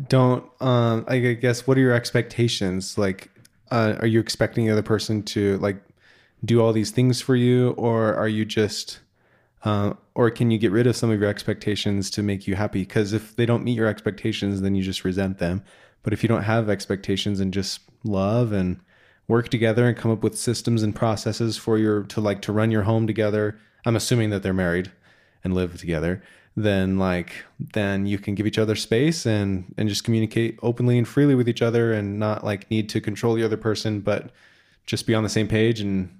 [0.08, 2.98] don't um I guess what are your expectations?
[2.98, 3.30] Like
[3.72, 5.82] uh are you expecting the other person to like
[6.44, 9.00] do all these things for you or are you just
[9.66, 12.82] uh, or can you get rid of some of your expectations to make you happy?
[12.82, 15.64] Because if they don't meet your expectations, then you just resent them.
[16.04, 18.80] But if you don't have expectations and just love and
[19.28, 22.72] work together and come up with systems and processes for your to like to run
[22.72, 24.92] your home together, I'm assuming that they're married
[25.44, 26.22] and live together.
[26.56, 31.08] Then like then you can give each other space and and just communicate openly and
[31.08, 34.32] freely with each other and not like need to control the other person, but
[34.86, 36.18] just be on the same page and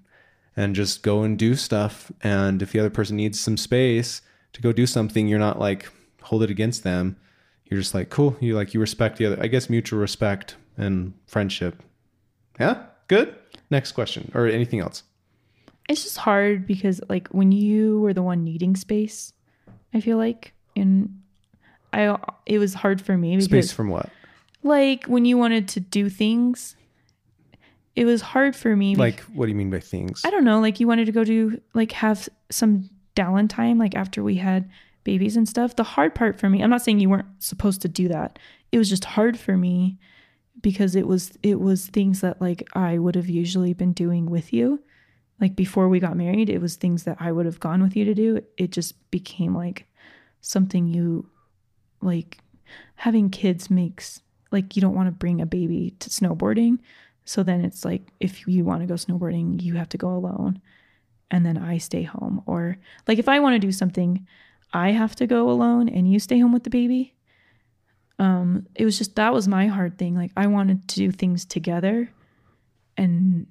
[0.58, 2.12] and just go and do stuff.
[2.22, 4.22] And if the other person needs some space
[4.54, 5.90] to go do something, you're not like
[6.22, 7.18] hold it against them.
[7.66, 8.38] You're just like, cool.
[8.40, 9.38] You like you respect the other.
[9.42, 11.82] I guess mutual respect and friendship.
[12.60, 13.36] Yeah, good.
[13.70, 15.04] Next question or anything else.
[15.88, 19.34] It's just hard because like when you were the one needing space,
[19.94, 21.22] I feel like and
[21.94, 24.10] I it was hard for me because Space from what?
[24.64, 26.76] like when you wanted to do things,
[27.96, 28.96] it was hard for me.
[28.96, 30.22] Like, what do you mean by things?
[30.26, 33.96] I don't know, like you wanted to go do like have some Dallin time like
[33.96, 34.70] after we had
[35.04, 35.76] babies and stuff.
[35.76, 38.40] The hard part for me, I'm not saying you weren't supposed to do that.
[38.72, 39.98] It was just hard for me
[40.62, 44.54] because it was it was things that like I would have usually been doing with
[44.54, 44.82] you.
[45.40, 48.06] Like before we got married, it was things that I would have gone with you
[48.06, 48.42] to do.
[48.58, 49.86] It just became like
[50.42, 51.30] something you
[52.02, 52.40] like
[52.96, 56.80] having kids makes like you don't want to bring a baby to snowboarding.
[57.26, 60.62] So then it's like if you want to go snowboarding, you have to go alone
[61.32, 62.44] and then I stay home.
[62.46, 62.78] Or
[63.08, 64.26] like if I want to do something,
[64.72, 67.15] I have to go alone and you stay home with the baby.
[68.18, 70.16] Um, it was just that was my hard thing.
[70.16, 72.10] Like I wanted to do things together
[72.98, 73.48] and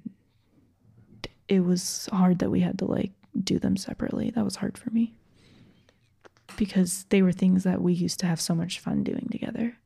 [1.47, 3.11] it was hard that we had to like
[3.43, 4.31] do them separately.
[4.31, 5.13] That was hard for me.
[6.57, 9.77] Because they were things that we used to have so much fun doing together.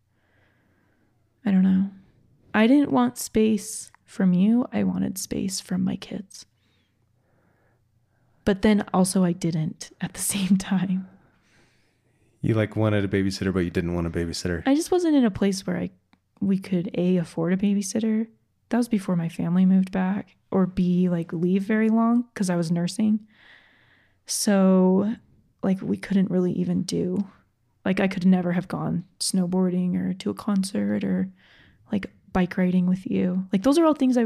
[1.46, 1.90] I don't know.
[2.54, 4.68] I didn't want space from you.
[4.72, 6.46] I wanted space from my kids.
[8.46, 11.08] But then also I didn't at the same time.
[12.42, 14.64] You like wanted a babysitter, but you didn't want a babysitter.
[14.66, 15.92] I just wasn't in a place where I
[16.40, 18.28] we could a afford a babysitter.
[18.70, 22.56] That was before my family moved back, or b like leave very long because I
[22.56, 23.20] was nursing.
[24.26, 25.14] So,
[25.64, 27.28] like we couldn't really even do,
[27.84, 31.30] like I could never have gone snowboarding or to a concert or
[31.92, 33.48] like bike riding with you.
[33.52, 34.26] Like those are all things I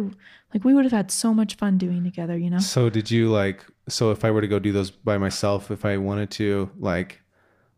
[0.54, 0.64] like.
[0.64, 2.38] We would have had so much fun doing together.
[2.38, 2.60] You know.
[2.60, 3.66] So did you like?
[3.90, 7.23] So if I were to go do those by myself, if I wanted to, like,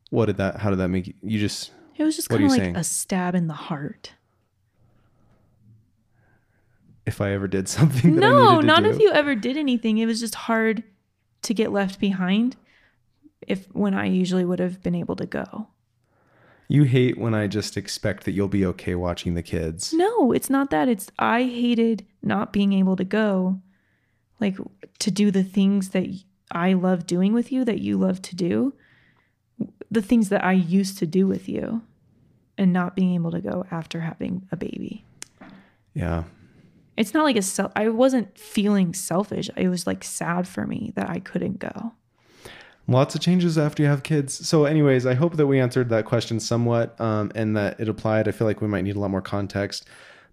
[0.09, 0.57] what did that?
[0.57, 1.13] How did that make you?
[1.23, 2.75] You just It was just kind of like saying?
[2.75, 4.13] a stab in the heart.
[7.05, 8.15] if I ever did something.
[8.15, 8.89] That I No, not do.
[8.89, 9.97] if you ever did anything.
[9.97, 10.83] It was just hard
[11.43, 12.55] to get left behind
[13.47, 15.67] if when I usually would have been able to go.
[16.67, 19.93] You hate when I just expect that you'll be okay watching the kids.
[19.93, 20.87] No, it's not that.
[20.89, 23.61] It's I hated not being able to go
[24.41, 24.57] like
[24.99, 26.07] to do the things that
[26.51, 28.73] I love doing with you that you love to do.
[29.95, 31.81] The things that I used to do with you
[32.57, 35.05] and not being able to go after having a baby.
[35.93, 36.25] Yeah.
[36.97, 39.49] It's not like a self I wasn't feeling selfish.
[39.55, 41.93] It was like sad for me that I couldn't go.
[42.89, 44.45] Lots of changes after you have kids.
[44.45, 48.27] So, anyways, I hope that we answered that question somewhat um, and that it applied.
[48.27, 49.87] I feel like we might need a lot more context,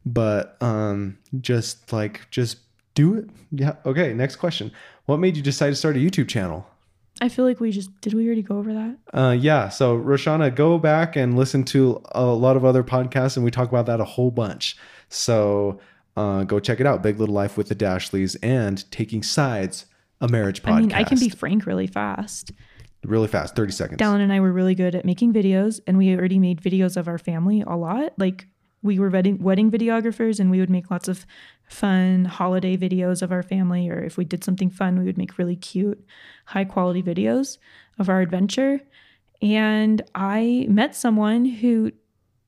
[0.04, 2.58] but um, just like, just
[2.94, 3.30] do it.
[3.52, 3.76] Yeah.
[3.86, 4.12] Okay.
[4.12, 4.72] Next question.
[5.06, 6.66] What made you decide to start a YouTube channel?
[7.20, 8.96] I feel like we just did we already go over that?
[9.12, 9.68] Uh, yeah.
[9.68, 13.68] So, Roshana, go back and listen to a lot of other podcasts, and we talk
[13.68, 14.76] about that a whole bunch.
[15.08, 15.78] So,
[16.16, 17.02] uh, go check it out.
[17.02, 19.86] Big Little Life with the Dashleys and Taking Sides,
[20.20, 20.72] a marriage podcast.
[20.72, 22.50] I mean, I can be frank really fast.
[23.04, 24.00] really fast, 30 seconds.
[24.00, 27.08] Dallin and I were really good at making videos, and we already made videos of
[27.08, 28.12] our family a lot.
[28.18, 28.46] Like
[28.82, 31.26] we were wedding wedding videographers, and we would make lots of
[31.68, 33.88] fun holiday videos of our family.
[33.88, 36.04] Or if we did something fun, we would make really cute,
[36.46, 37.58] high quality videos
[37.98, 38.80] of our adventure.
[39.40, 41.92] And I met someone who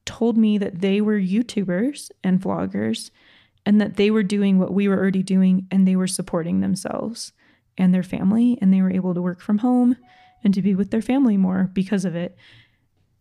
[0.04, 3.10] told me that they were YouTubers and vloggers,
[3.64, 7.32] and that they were doing what we were already doing, and they were supporting themselves
[7.78, 9.96] and their family, and they were able to work from home
[10.44, 12.36] and to be with their family more because of it.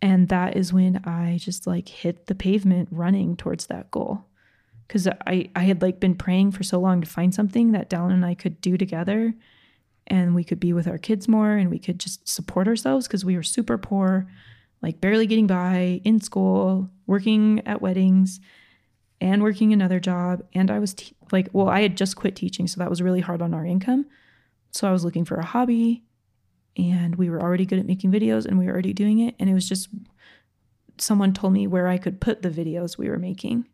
[0.03, 4.25] And that is when I just like hit the pavement running towards that goal.
[4.89, 8.11] Cause I, I had like been praying for so long to find something that Dallin
[8.11, 9.33] and I could do together
[10.07, 13.23] and we could be with our kids more and we could just support ourselves because
[13.23, 14.27] we were super poor,
[14.81, 18.41] like barely getting by in school, working at weddings
[19.21, 20.43] and working another job.
[20.53, 22.67] And I was te- like, well, I had just quit teaching.
[22.67, 24.05] So that was really hard on our income.
[24.71, 26.03] So I was looking for a hobby
[26.77, 29.35] and we were already good at making videos and we were already doing it.
[29.39, 29.89] And it was just
[30.97, 33.67] someone told me where I could put the videos we were making.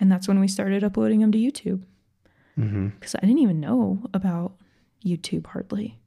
[0.00, 1.82] And that's when we started uploading them to YouTube
[2.54, 4.52] hmm because I didn't even know about
[5.04, 5.98] YouTube hardly.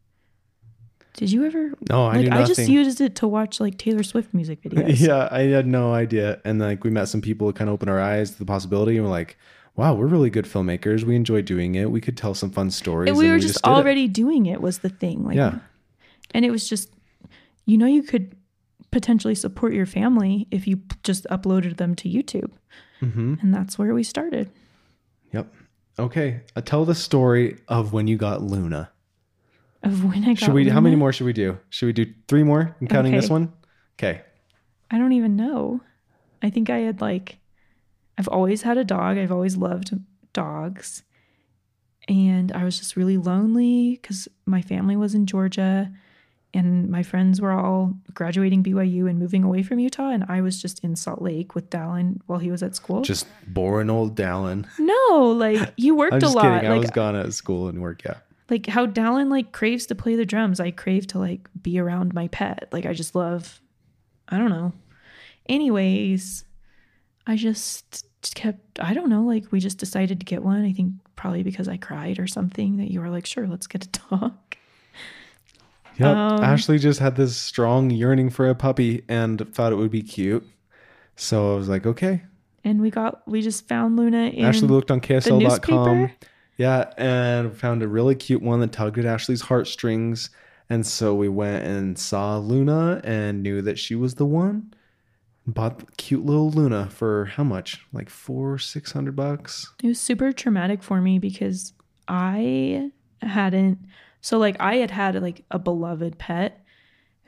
[1.14, 1.74] Did you ever?
[1.90, 5.00] No, I like, knew I just used it to watch like Taylor Swift music videos.
[5.00, 6.40] yeah, I had no idea.
[6.46, 8.96] And like we met some people who kind of opened our eyes to the possibility
[8.96, 9.38] and we're like,
[9.76, 11.04] wow, we're really good filmmakers.
[11.04, 11.92] We enjoy doing it.
[11.92, 13.10] We could tell some fun stories.
[13.10, 13.74] And we and were just, did it.
[13.74, 15.26] already doing it was the thing.
[15.26, 15.60] Like, Yeah.
[16.34, 16.94] And it was just,
[17.66, 18.36] you know, you could
[18.92, 22.52] potentially support your family if you just uploaded them to YouTube.
[23.00, 24.50] hmm And that's where we started.
[25.32, 25.54] Yep.
[25.98, 26.42] Okay.
[26.56, 28.92] Uh, tell the story of when you got Luna.
[29.84, 30.40] Of when I got.
[30.40, 30.70] Should we?
[30.70, 31.58] How many more should we do?
[31.70, 32.76] Should we do three more?
[32.82, 33.54] I'm counting this one.
[33.98, 34.22] Okay.
[34.92, 35.82] I don't even know.
[36.42, 37.38] I think I had like,
[38.18, 39.18] I've always had a dog.
[39.18, 39.94] I've always loved
[40.34, 41.04] dogs.
[42.08, 45.92] And I was just really lonely because my family was in Georgia
[46.54, 50.62] and my friends were all graduating BYU and moving away from Utah, and I was
[50.62, 53.02] just in Salt Lake with Dallin while he was at school.
[53.02, 54.66] Just boring old Dallin.
[54.80, 56.44] no, like you worked I'm a just lot.
[56.44, 56.70] kidding.
[56.70, 58.04] I like was gone at school and work.
[58.04, 58.16] Yeah.
[58.50, 60.60] like how Dallin like craves to play the drums.
[60.60, 62.68] I crave to like be around my pet.
[62.72, 63.62] Like I just love
[64.28, 64.74] I don't know.
[65.48, 66.46] Anyways,
[67.28, 70.64] I just just kept I don't know, like we just decided to get one.
[70.66, 73.86] I think probably because I cried or something that you were like, sure, let's get
[73.86, 74.34] a dog.
[76.00, 76.16] Yep.
[76.16, 80.02] Um, Ashley just had this strong yearning for a puppy and thought it would be
[80.02, 80.48] cute.
[81.16, 82.24] So I was like, okay.
[82.64, 86.12] And we got we just found Luna in Ashley looked on KSL.com.
[86.58, 90.30] Yeah, and found a really cute one that tugged at Ashley's heartstrings.
[90.70, 94.74] And so we went and saw Luna and knew that she was the one.
[95.48, 97.86] Bought cute little Luna for how much?
[97.92, 99.72] Like four, six hundred bucks.
[99.84, 101.74] It was super traumatic for me because
[102.08, 102.92] I
[103.22, 103.80] hadn't
[104.22, 106.66] so like I had had like a beloved pet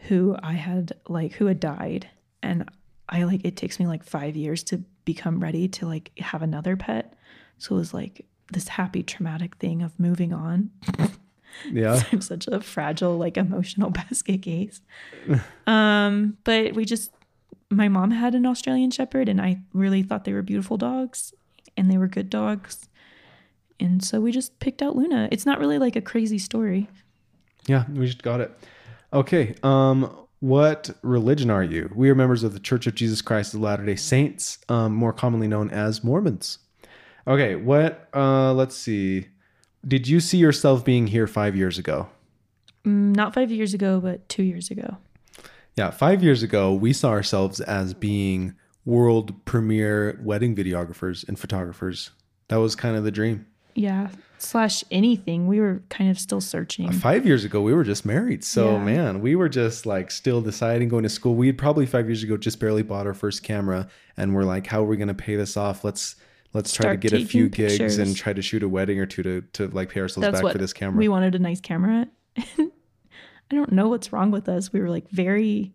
[0.07, 2.09] who I had like who had died
[2.41, 2.69] and
[3.07, 6.75] I like it takes me like 5 years to become ready to like have another
[6.75, 7.13] pet.
[7.57, 10.71] So it was like this happy traumatic thing of moving on.
[11.69, 12.01] Yeah.
[12.11, 14.81] I'm such a fragile, like emotional basket case.
[15.67, 17.11] um, but we just
[17.69, 21.33] my mom had an Australian Shepherd and I really thought they were beautiful dogs
[21.77, 22.89] and they were good dogs.
[23.81, 25.27] And so we just picked out Luna.
[25.31, 26.87] It's not really like a crazy story.
[27.67, 28.51] Yeah, we just got it.
[29.11, 29.55] Okay.
[29.63, 31.91] Um, what religion are you?
[31.95, 35.13] We are members of the Church of Jesus Christ of Latter Day Saints, um, more
[35.13, 36.59] commonly known as Mormons.
[37.27, 37.55] Okay.
[37.55, 38.07] What?
[38.13, 39.27] Uh, let's see.
[39.87, 42.07] Did you see yourself being here five years ago?
[42.85, 44.97] Mm, not five years ago, but two years ago.
[45.75, 48.53] Yeah, five years ago, we saw ourselves as being
[48.85, 52.11] world premiere wedding videographers and photographers.
[52.49, 53.45] That was kind of the dream.
[53.75, 54.09] Yeah.
[54.37, 55.45] Slash anything.
[55.47, 56.89] We were kind of still searching.
[56.89, 58.43] Uh, five years ago, we were just married.
[58.43, 58.83] So, Yeah.
[58.83, 61.35] man, we were just like still deciding going to school.
[61.35, 64.65] We had probably five years ago just barely bought our first camera and we're like,
[64.67, 65.83] how are we going to pay this off?
[65.83, 66.15] Let's.
[66.53, 68.99] Let's try Start to get a few taking gigs and try to shoot a wedding
[68.99, 70.97] or two to, to like pay ourselves That's back what for this camera.
[70.97, 72.07] we wanted a nice camera.
[72.37, 72.69] I
[73.49, 74.73] don't know what's wrong with us.
[74.73, 75.73] We were like very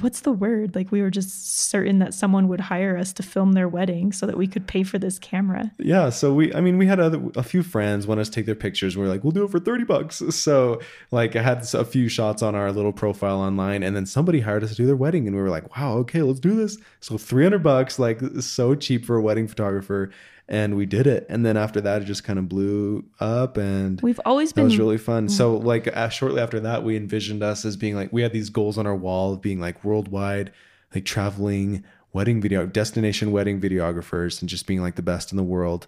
[0.00, 0.74] what's the word?
[0.74, 4.26] Like we were just certain that someone would hire us to film their wedding so
[4.26, 5.70] that we could pay for this camera.
[5.78, 8.54] Yeah, so we, I mean, we had a few friends want us to take their
[8.54, 8.96] pictures.
[8.96, 10.22] We are like, we'll do it for 30 bucks.
[10.42, 10.80] So,
[11.12, 14.64] like, I had a few shots on our little profile online, and then somebody hired
[14.64, 16.78] us to do their wedding, and we were like, wow, okay, let's do this.
[16.98, 20.10] So, 300 bucks, like, so cheap for a wedding photographer.
[20.48, 21.24] And we did it.
[21.28, 24.64] And then after that, it just kind of blew up, and We've always that been
[24.64, 25.28] was really fun.
[25.28, 28.50] So, like, uh, shortly after that, we envisioned us as being like, we had these
[28.50, 30.52] goals on our wall of being like worldwide,
[30.94, 35.42] like traveling wedding video, destination wedding videographers, and just being like the best in the
[35.44, 35.86] world.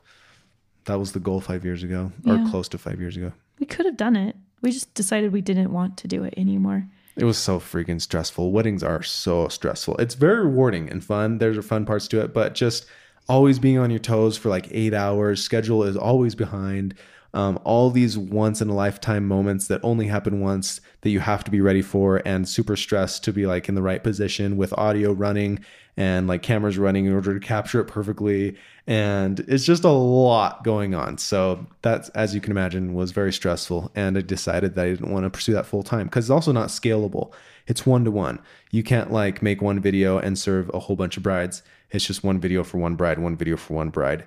[0.86, 3.32] That was the goal five years ago, or close to five years ago.
[3.58, 4.36] we could have done it.
[4.62, 6.86] We just decided we didn't want to do it anymore.
[7.16, 8.50] It was so freaking stressful.
[8.50, 9.96] Weddings are so stressful.
[9.98, 11.38] It's very rewarding and fun.
[11.38, 12.86] There's fun parts to it, but just
[13.28, 15.42] always being on your toes for like eight hours.
[15.42, 16.94] Schedule is always behind.
[17.32, 21.42] Um, all these once in a lifetime moments that only happen once that you have
[21.44, 24.72] to be ready for, and super stressed to be like in the right position with
[24.78, 25.58] audio running
[25.96, 28.56] and like cameras running in order to capture it perfectly.
[28.86, 31.18] And it's just a lot going on.
[31.18, 33.90] So that's, as you can imagine, was very stressful.
[33.94, 36.52] And I decided that I didn't want to pursue that full time because it's also
[36.52, 37.32] not scalable.
[37.66, 38.40] It's one to one.
[38.70, 41.62] You can't like make one video and serve a whole bunch of brides.
[41.94, 44.26] It's just one video for one bride, one video for one bride.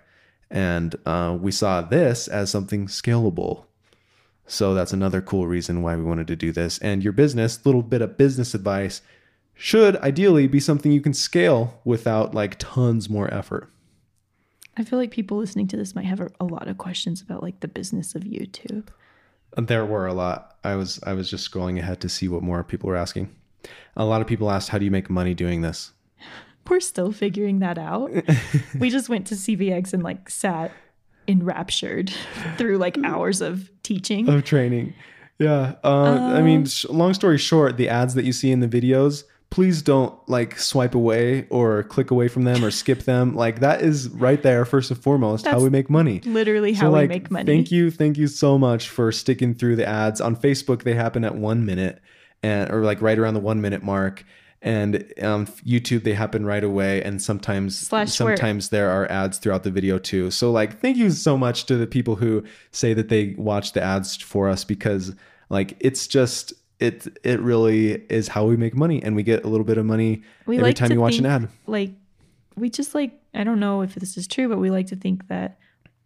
[0.49, 3.65] And uh, we saw this as something scalable.
[4.45, 6.77] So that's another cool reason why we wanted to do this.
[6.79, 9.01] And your business, little bit of business advice,
[9.53, 13.69] should ideally be something you can scale without like tons more effort.
[14.77, 17.43] I feel like people listening to this might have a, a lot of questions about
[17.43, 18.87] like the business of YouTube.
[19.57, 20.55] There were a lot.
[20.63, 23.35] I was I was just scrolling ahead to see what more people were asking.
[23.97, 25.91] A lot of people asked, "How do you make money doing this?"
[26.69, 28.11] We're still figuring that out.
[28.79, 30.71] we just went to CVX and like sat
[31.27, 32.11] enraptured
[32.57, 34.27] through like hours of teaching.
[34.29, 34.93] of training.
[35.39, 35.75] Yeah.
[35.83, 39.23] Uh, I mean, sh- long story short, the ads that you see in the videos,
[39.49, 43.35] please don't like swipe away or click away from them or skip them.
[43.35, 46.21] Like that is right there first and foremost how we make money.
[46.21, 47.45] Literally So, how like, we make money.
[47.45, 50.83] Thank you, thank you so much for sticking through the ads on Facebook.
[50.83, 52.01] They happen at one minute
[52.43, 54.23] and or like right around the one minute mark.
[54.61, 59.63] And um, YouTube, they happen right away, and sometimes Slash sometimes there are ads throughout
[59.63, 60.31] the video too.
[60.31, 63.81] So like, thank you so much to the people who say that they watch the
[63.83, 65.13] ads for us because
[65.49, 69.47] like it's just it it really is how we make money, and we get a
[69.47, 71.49] little bit of money We every like time you watch an ad.
[71.67, 71.91] like
[72.55, 75.27] we just like I don't know if this is true, but we like to think
[75.27, 75.59] that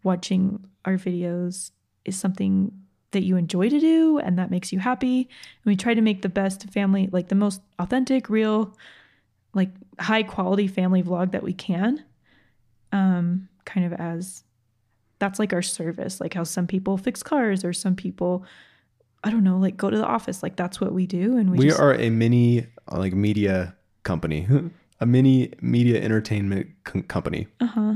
[0.04, 1.72] watching our videos
[2.04, 2.74] is something
[3.12, 5.22] that you enjoy to do and that makes you happy.
[5.22, 8.76] And we try to make the best family, like the most authentic, real,
[9.54, 12.04] like high quality family vlog that we can.
[12.92, 14.44] Um, kind of as
[15.20, 18.44] that's like our service, like how some people fix cars or some people,
[19.24, 20.42] I don't know, like go to the office.
[20.42, 21.38] Like that's what we do.
[21.38, 24.48] And we, We just, are a mini like media company,
[25.00, 27.48] a mini media entertainment co- company.
[27.60, 27.96] uh-huh.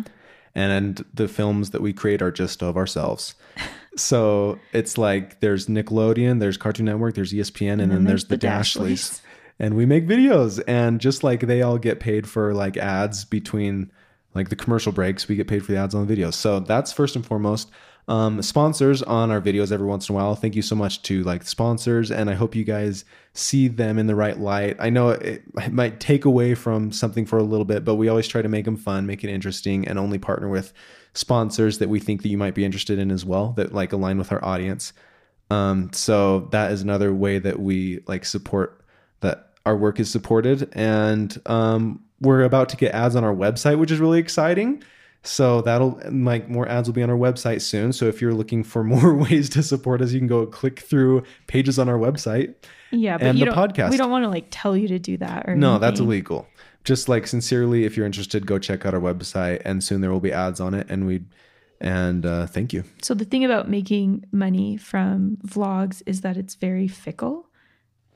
[0.54, 3.36] and the films that we create are just of ourselves.
[3.98, 9.22] so it's like there's Nickelodeon, there's Cartoon Network, there's ESPN, and, then, there's the Dashleys.
[9.58, 13.90] And we make videos, and just like they all get paid for like ads between
[14.34, 16.34] like the commercial breaks, we get paid for the ads on the videos.
[16.34, 17.72] So that's first and foremost.
[18.08, 20.36] Um, sponsors on our videos every once in a while.
[20.36, 24.08] Thank you so much to like sponsors, and I hope you guys see them in
[24.08, 24.76] the right light.
[24.80, 28.08] I know it, it might take away from something for a little bit, but we
[28.08, 30.72] always try to make them fun, make it interesting, and only partner with
[31.16, 34.18] sponsors that we think that you might be interested in as well, that like align
[34.18, 34.94] with our audience.
[35.50, 38.82] Um, so that is another way that we like support
[39.22, 43.80] that our work is supported, and um, we're about to get ads on our website,
[43.80, 44.84] which is really exciting.
[45.24, 47.94] So that'll like more ads will be on our website soon.
[47.94, 51.24] So if you're looking for more ways to support us, you can go click through
[51.48, 52.54] pages on our website.
[52.92, 53.90] Yeah, but And you the don't, podcast.
[53.90, 56.48] We don't want to like tell you to do that or No, that's illegal.
[56.86, 60.20] Just like sincerely, if you're interested, go check out our website, and soon there will
[60.20, 60.88] be ads on it.
[60.90, 61.24] And we,
[61.82, 62.84] and uh, thank you.
[63.02, 67.50] So the thing about making money from vlogs is that it's very fickle.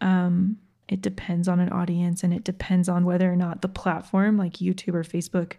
[0.01, 0.59] Um,
[0.89, 4.53] it depends on an audience and it depends on whether or not the platform like
[4.53, 5.53] YouTube or Facebook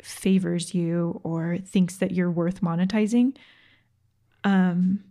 [0.00, 3.36] favors you or thinks that you're worth monetizing.
[4.44, 5.04] Um,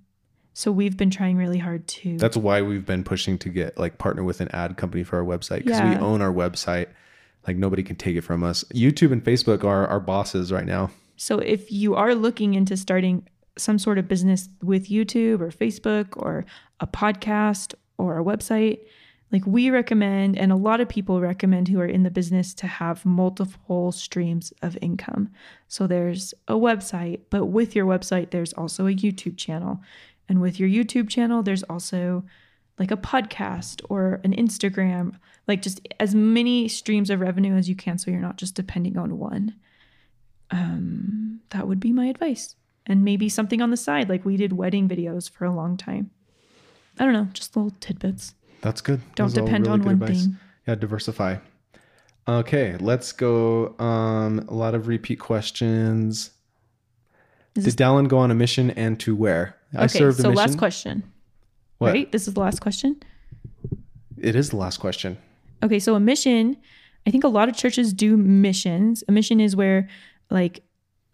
[0.54, 3.98] so we've been trying really hard to That's why we've been pushing to get like
[3.98, 6.88] partner with an ad company for our website because we own our website.
[7.48, 8.64] Like nobody can take it from us.
[8.74, 10.92] YouTube and Facebook are our bosses right now.
[11.16, 13.28] So if you are looking into starting
[13.58, 16.46] some sort of business with YouTube or Facebook or
[16.80, 18.80] a podcast or a website,
[19.32, 22.68] like we recommend, and a lot of people recommend who are in the business to
[22.68, 25.30] have multiple streams of income.
[25.68, 29.82] So there's a website, but with your website, there's also a YouTube channel.
[30.28, 32.24] And with your YouTube channel, there's also
[32.80, 35.16] like a podcast or an Instagram,
[35.48, 38.98] like just as many streams of revenue as you can so you're not just depending
[38.98, 39.54] on one
[40.52, 42.56] um, that would be my advice.
[42.86, 46.10] And maybe something on the side, like we did wedding videos for a long time.
[46.98, 48.34] I don't know, just little tidbits.
[48.62, 49.02] That's good.
[49.16, 50.24] Don't Those depend really on one advice.
[50.26, 50.38] thing.
[50.68, 51.38] Yeah, diversify.
[52.28, 53.78] Okay, let's go.
[53.80, 56.32] Um, a lot of repeat questions.
[57.56, 59.56] Is Did this- Dallin go on a mission and to where?
[59.74, 60.38] I okay, served a so mission.
[60.46, 61.04] last question.
[61.80, 61.94] What?
[61.94, 62.12] Right?
[62.12, 63.02] This is the last question.
[64.18, 65.18] It is the last question.
[65.64, 66.58] Okay, so a mission,
[67.08, 69.04] I think a lot of churches do missions.
[69.08, 69.90] A mission is where
[70.30, 70.64] like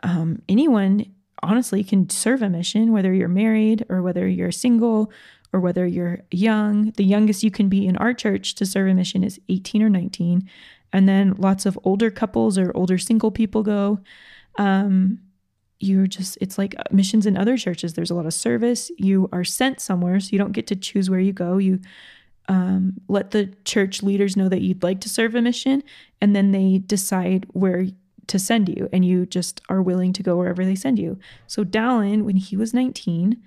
[0.04, 1.06] um, anyone
[1.42, 5.12] honestly can serve a mission, whether you're married or whether you're single
[5.54, 6.92] or whether you're young.
[6.92, 9.90] The youngest you can be in our church to serve a mission is 18 or
[9.90, 10.50] 19.
[10.94, 14.00] And then lots of older couples or older single people go.
[14.58, 15.20] Um,
[15.86, 17.94] you're just, it's like missions in other churches.
[17.94, 18.92] There's a lot of service.
[18.98, 21.58] You are sent somewhere, so you don't get to choose where you go.
[21.58, 21.80] You
[22.48, 25.84] um, let the church leaders know that you'd like to serve a mission,
[26.22, 27.88] and then they decide where
[28.28, 31.18] to send you, and you just are willing to go wherever they send you.
[31.48, 33.42] So Dallin, when he was 19,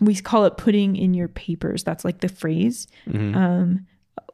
[0.00, 1.84] we call it putting in your papers.
[1.84, 2.86] That's like the phrase.
[3.34, 3.86] Um,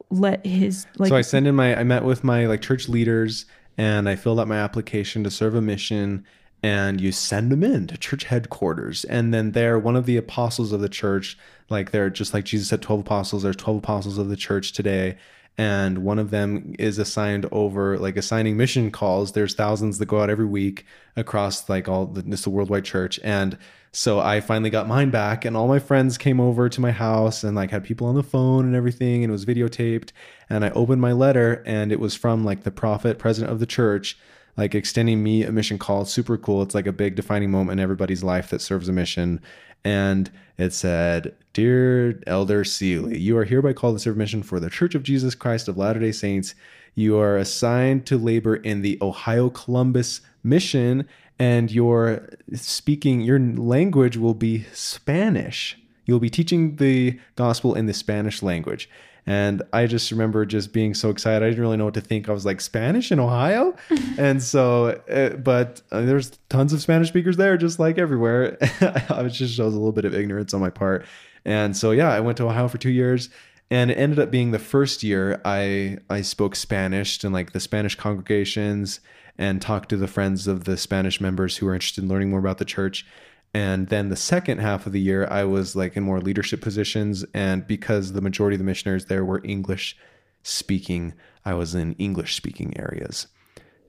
[0.09, 3.45] let his like so I send in my I met with my like church leaders
[3.77, 6.25] and I filled out my application to serve a mission
[6.61, 9.03] and you send them in to church headquarters.
[9.05, 11.37] And then they're one of the apostles of the church.
[11.69, 13.43] Like they're just like Jesus had 12 apostles.
[13.43, 15.17] There's 12 apostles of the church today
[15.57, 20.21] and one of them is assigned over like assigning mission calls there's thousands that go
[20.21, 20.85] out every week
[21.15, 23.57] across like all the this the worldwide church and
[23.95, 27.43] so I finally got mine back, and all my friends came over to my house
[27.43, 30.09] and like had people on the phone and everything, and it was videotaped.
[30.49, 33.67] And I opened my letter, and it was from like the prophet, president of the
[33.67, 34.17] church,
[34.57, 36.05] like extending me a mission call.
[36.05, 36.63] Super cool.
[36.63, 39.39] It's like a big defining moment in everybody's life that serves a mission.
[39.83, 44.69] And it said, Dear Elder Seeley, you are hereby called to serve mission for the
[44.69, 46.55] Church of Jesus Christ of Latter day Saints.
[46.95, 51.07] You are assigned to labor in the Ohio Columbus mission
[51.39, 55.77] and your speaking your language will be Spanish.
[56.05, 58.89] You'll be teaching the gospel in the Spanish language.
[59.25, 61.45] And I just remember just being so excited.
[61.45, 62.27] I didn't really know what to think.
[62.27, 63.75] I was like, Spanish in Ohio?
[64.17, 68.57] and so, uh, but uh, there's tons of Spanish speakers there, just like everywhere.
[68.61, 71.05] it just shows a little bit of ignorance on my part.
[71.45, 73.29] And so, yeah, I went to Ohio for two years.
[73.71, 77.59] And it ended up being the first year I I spoke Spanish in like the
[77.59, 78.99] Spanish congregations
[79.37, 82.39] and talked to the friends of the Spanish members who were interested in learning more
[82.39, 83.05] about the church.
[83.53, 87.23] And then the second half of the year, I was like in more leadership positions.
[87.33, 89.95] And because the majority of the missionaries there were English
[90.41, 91.13] speaking,
[91.45, 93.27] I was in English speaking areas.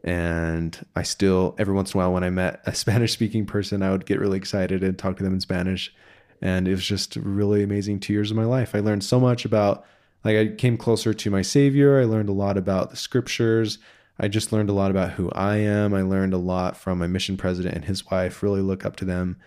[0.02, 3.82] And I still, every once in a while, when I met a Spanish speaking person,
[3.82, 5.94] I would get really excited and talk to them in Spanish.
[6.42, 8.74] And it was just really amazing two years of my life.
[8.74, 9.86] I learned so much about,
[10.24, 11.98] like, I came closer to my Savior.
[11.98, 13.78] I learned a lot about the scriptures.
[14.18, 15.94] I just learned a lot about who I am.
[15.94, 19.06] I learned a lot from my mission president and his wife, really look up to
[19.06, 19.38] them.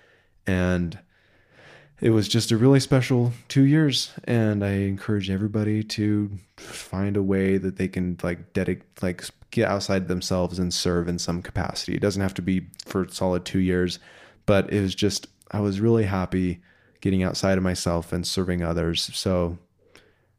[0.47, 0.97] And
[1.99, 4.11] it was just a really special two years.
[4.23, 9.67] And I encourage everybody to find a way that they can like dedicate, like get
[9.67, 11.95] outside themselves and serve in some capacity.
[11.95, 13.99] It doesn't have to be for solid two years,
[14.45, 16.61] but it was just, I was really happy
[17.01, 19.09] getting outside of myself and serving others.
[19.13, 19.57] So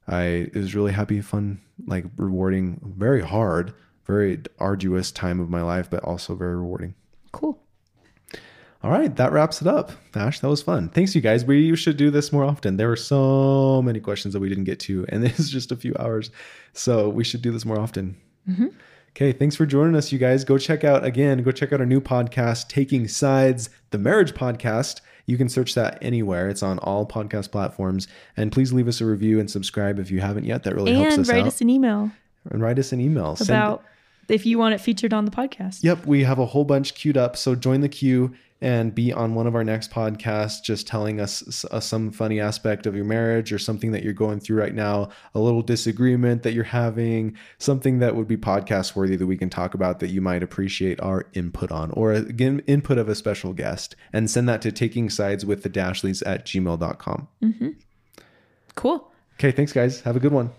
[0.07, 3.75] I, it was really happy, fun, like rewarding, very hard,
[4.07, 6.95] very arduous time of my life, but also very rewarding.
[7.33, 7.61] Cool.
[8.83, 9.91] All right, that wraps it up.
[10.15, 10.89] Ash, that was fun.
[10.89, 11.45] Thanks, you guys.
[11.45, 12.77] We should do this more often.
[12.77, 15.77] There were so many questions that we didn't get to, and this is just a
[15.77, 16.31] few hours.
[16.75, 18.17] So we should do this more often.
[18.49, 18.69] Mm-hmm.
[19.11, 20.45] Okay, thanks for joining us, you guys.
[20.45, 25.01] Go check out, again, go check out our new podcast, Taking Sides, the Marriage Podcast.
[25.27, 26.49] You can search that anywhere.
[26.49, 28.07] It's on all podcast platforms.
[28.37, 30.63] And please leave us a review and subscribe if you haven't yet.
[30.63, 31.19] That really helps us out.
[31.19, 32.11] And write us an email
[32.51, 33.35] and write us an email.
[33.35, 33.85] Send- about
[34.29, 35.83] if you want it featured on the podcast.
[35.83, 37.37] Yep, we have a whole bunch queued up.
[37.37, 41.65] So join the queue and be on one of our next podcasts, just telling us
[41.71, 45.09] uh, some funny aspect of your marriage or something that you're going through right now,
[45.35, 49.51] a little disagreement that you're having, something that would be podcast worthy that we can
[49.51, 53.53] talk about that you might appreciate our input on, or again, input of a special
[53.53, 53.95] guest.
[54.13, 57.29] And send that to taking sides with the Dashleys at gmail.com.
[58.75, 59.11] Cool.
[59.35, 60.01] Okay, thanks, guys.
[60.01, 60.51] Have a good one.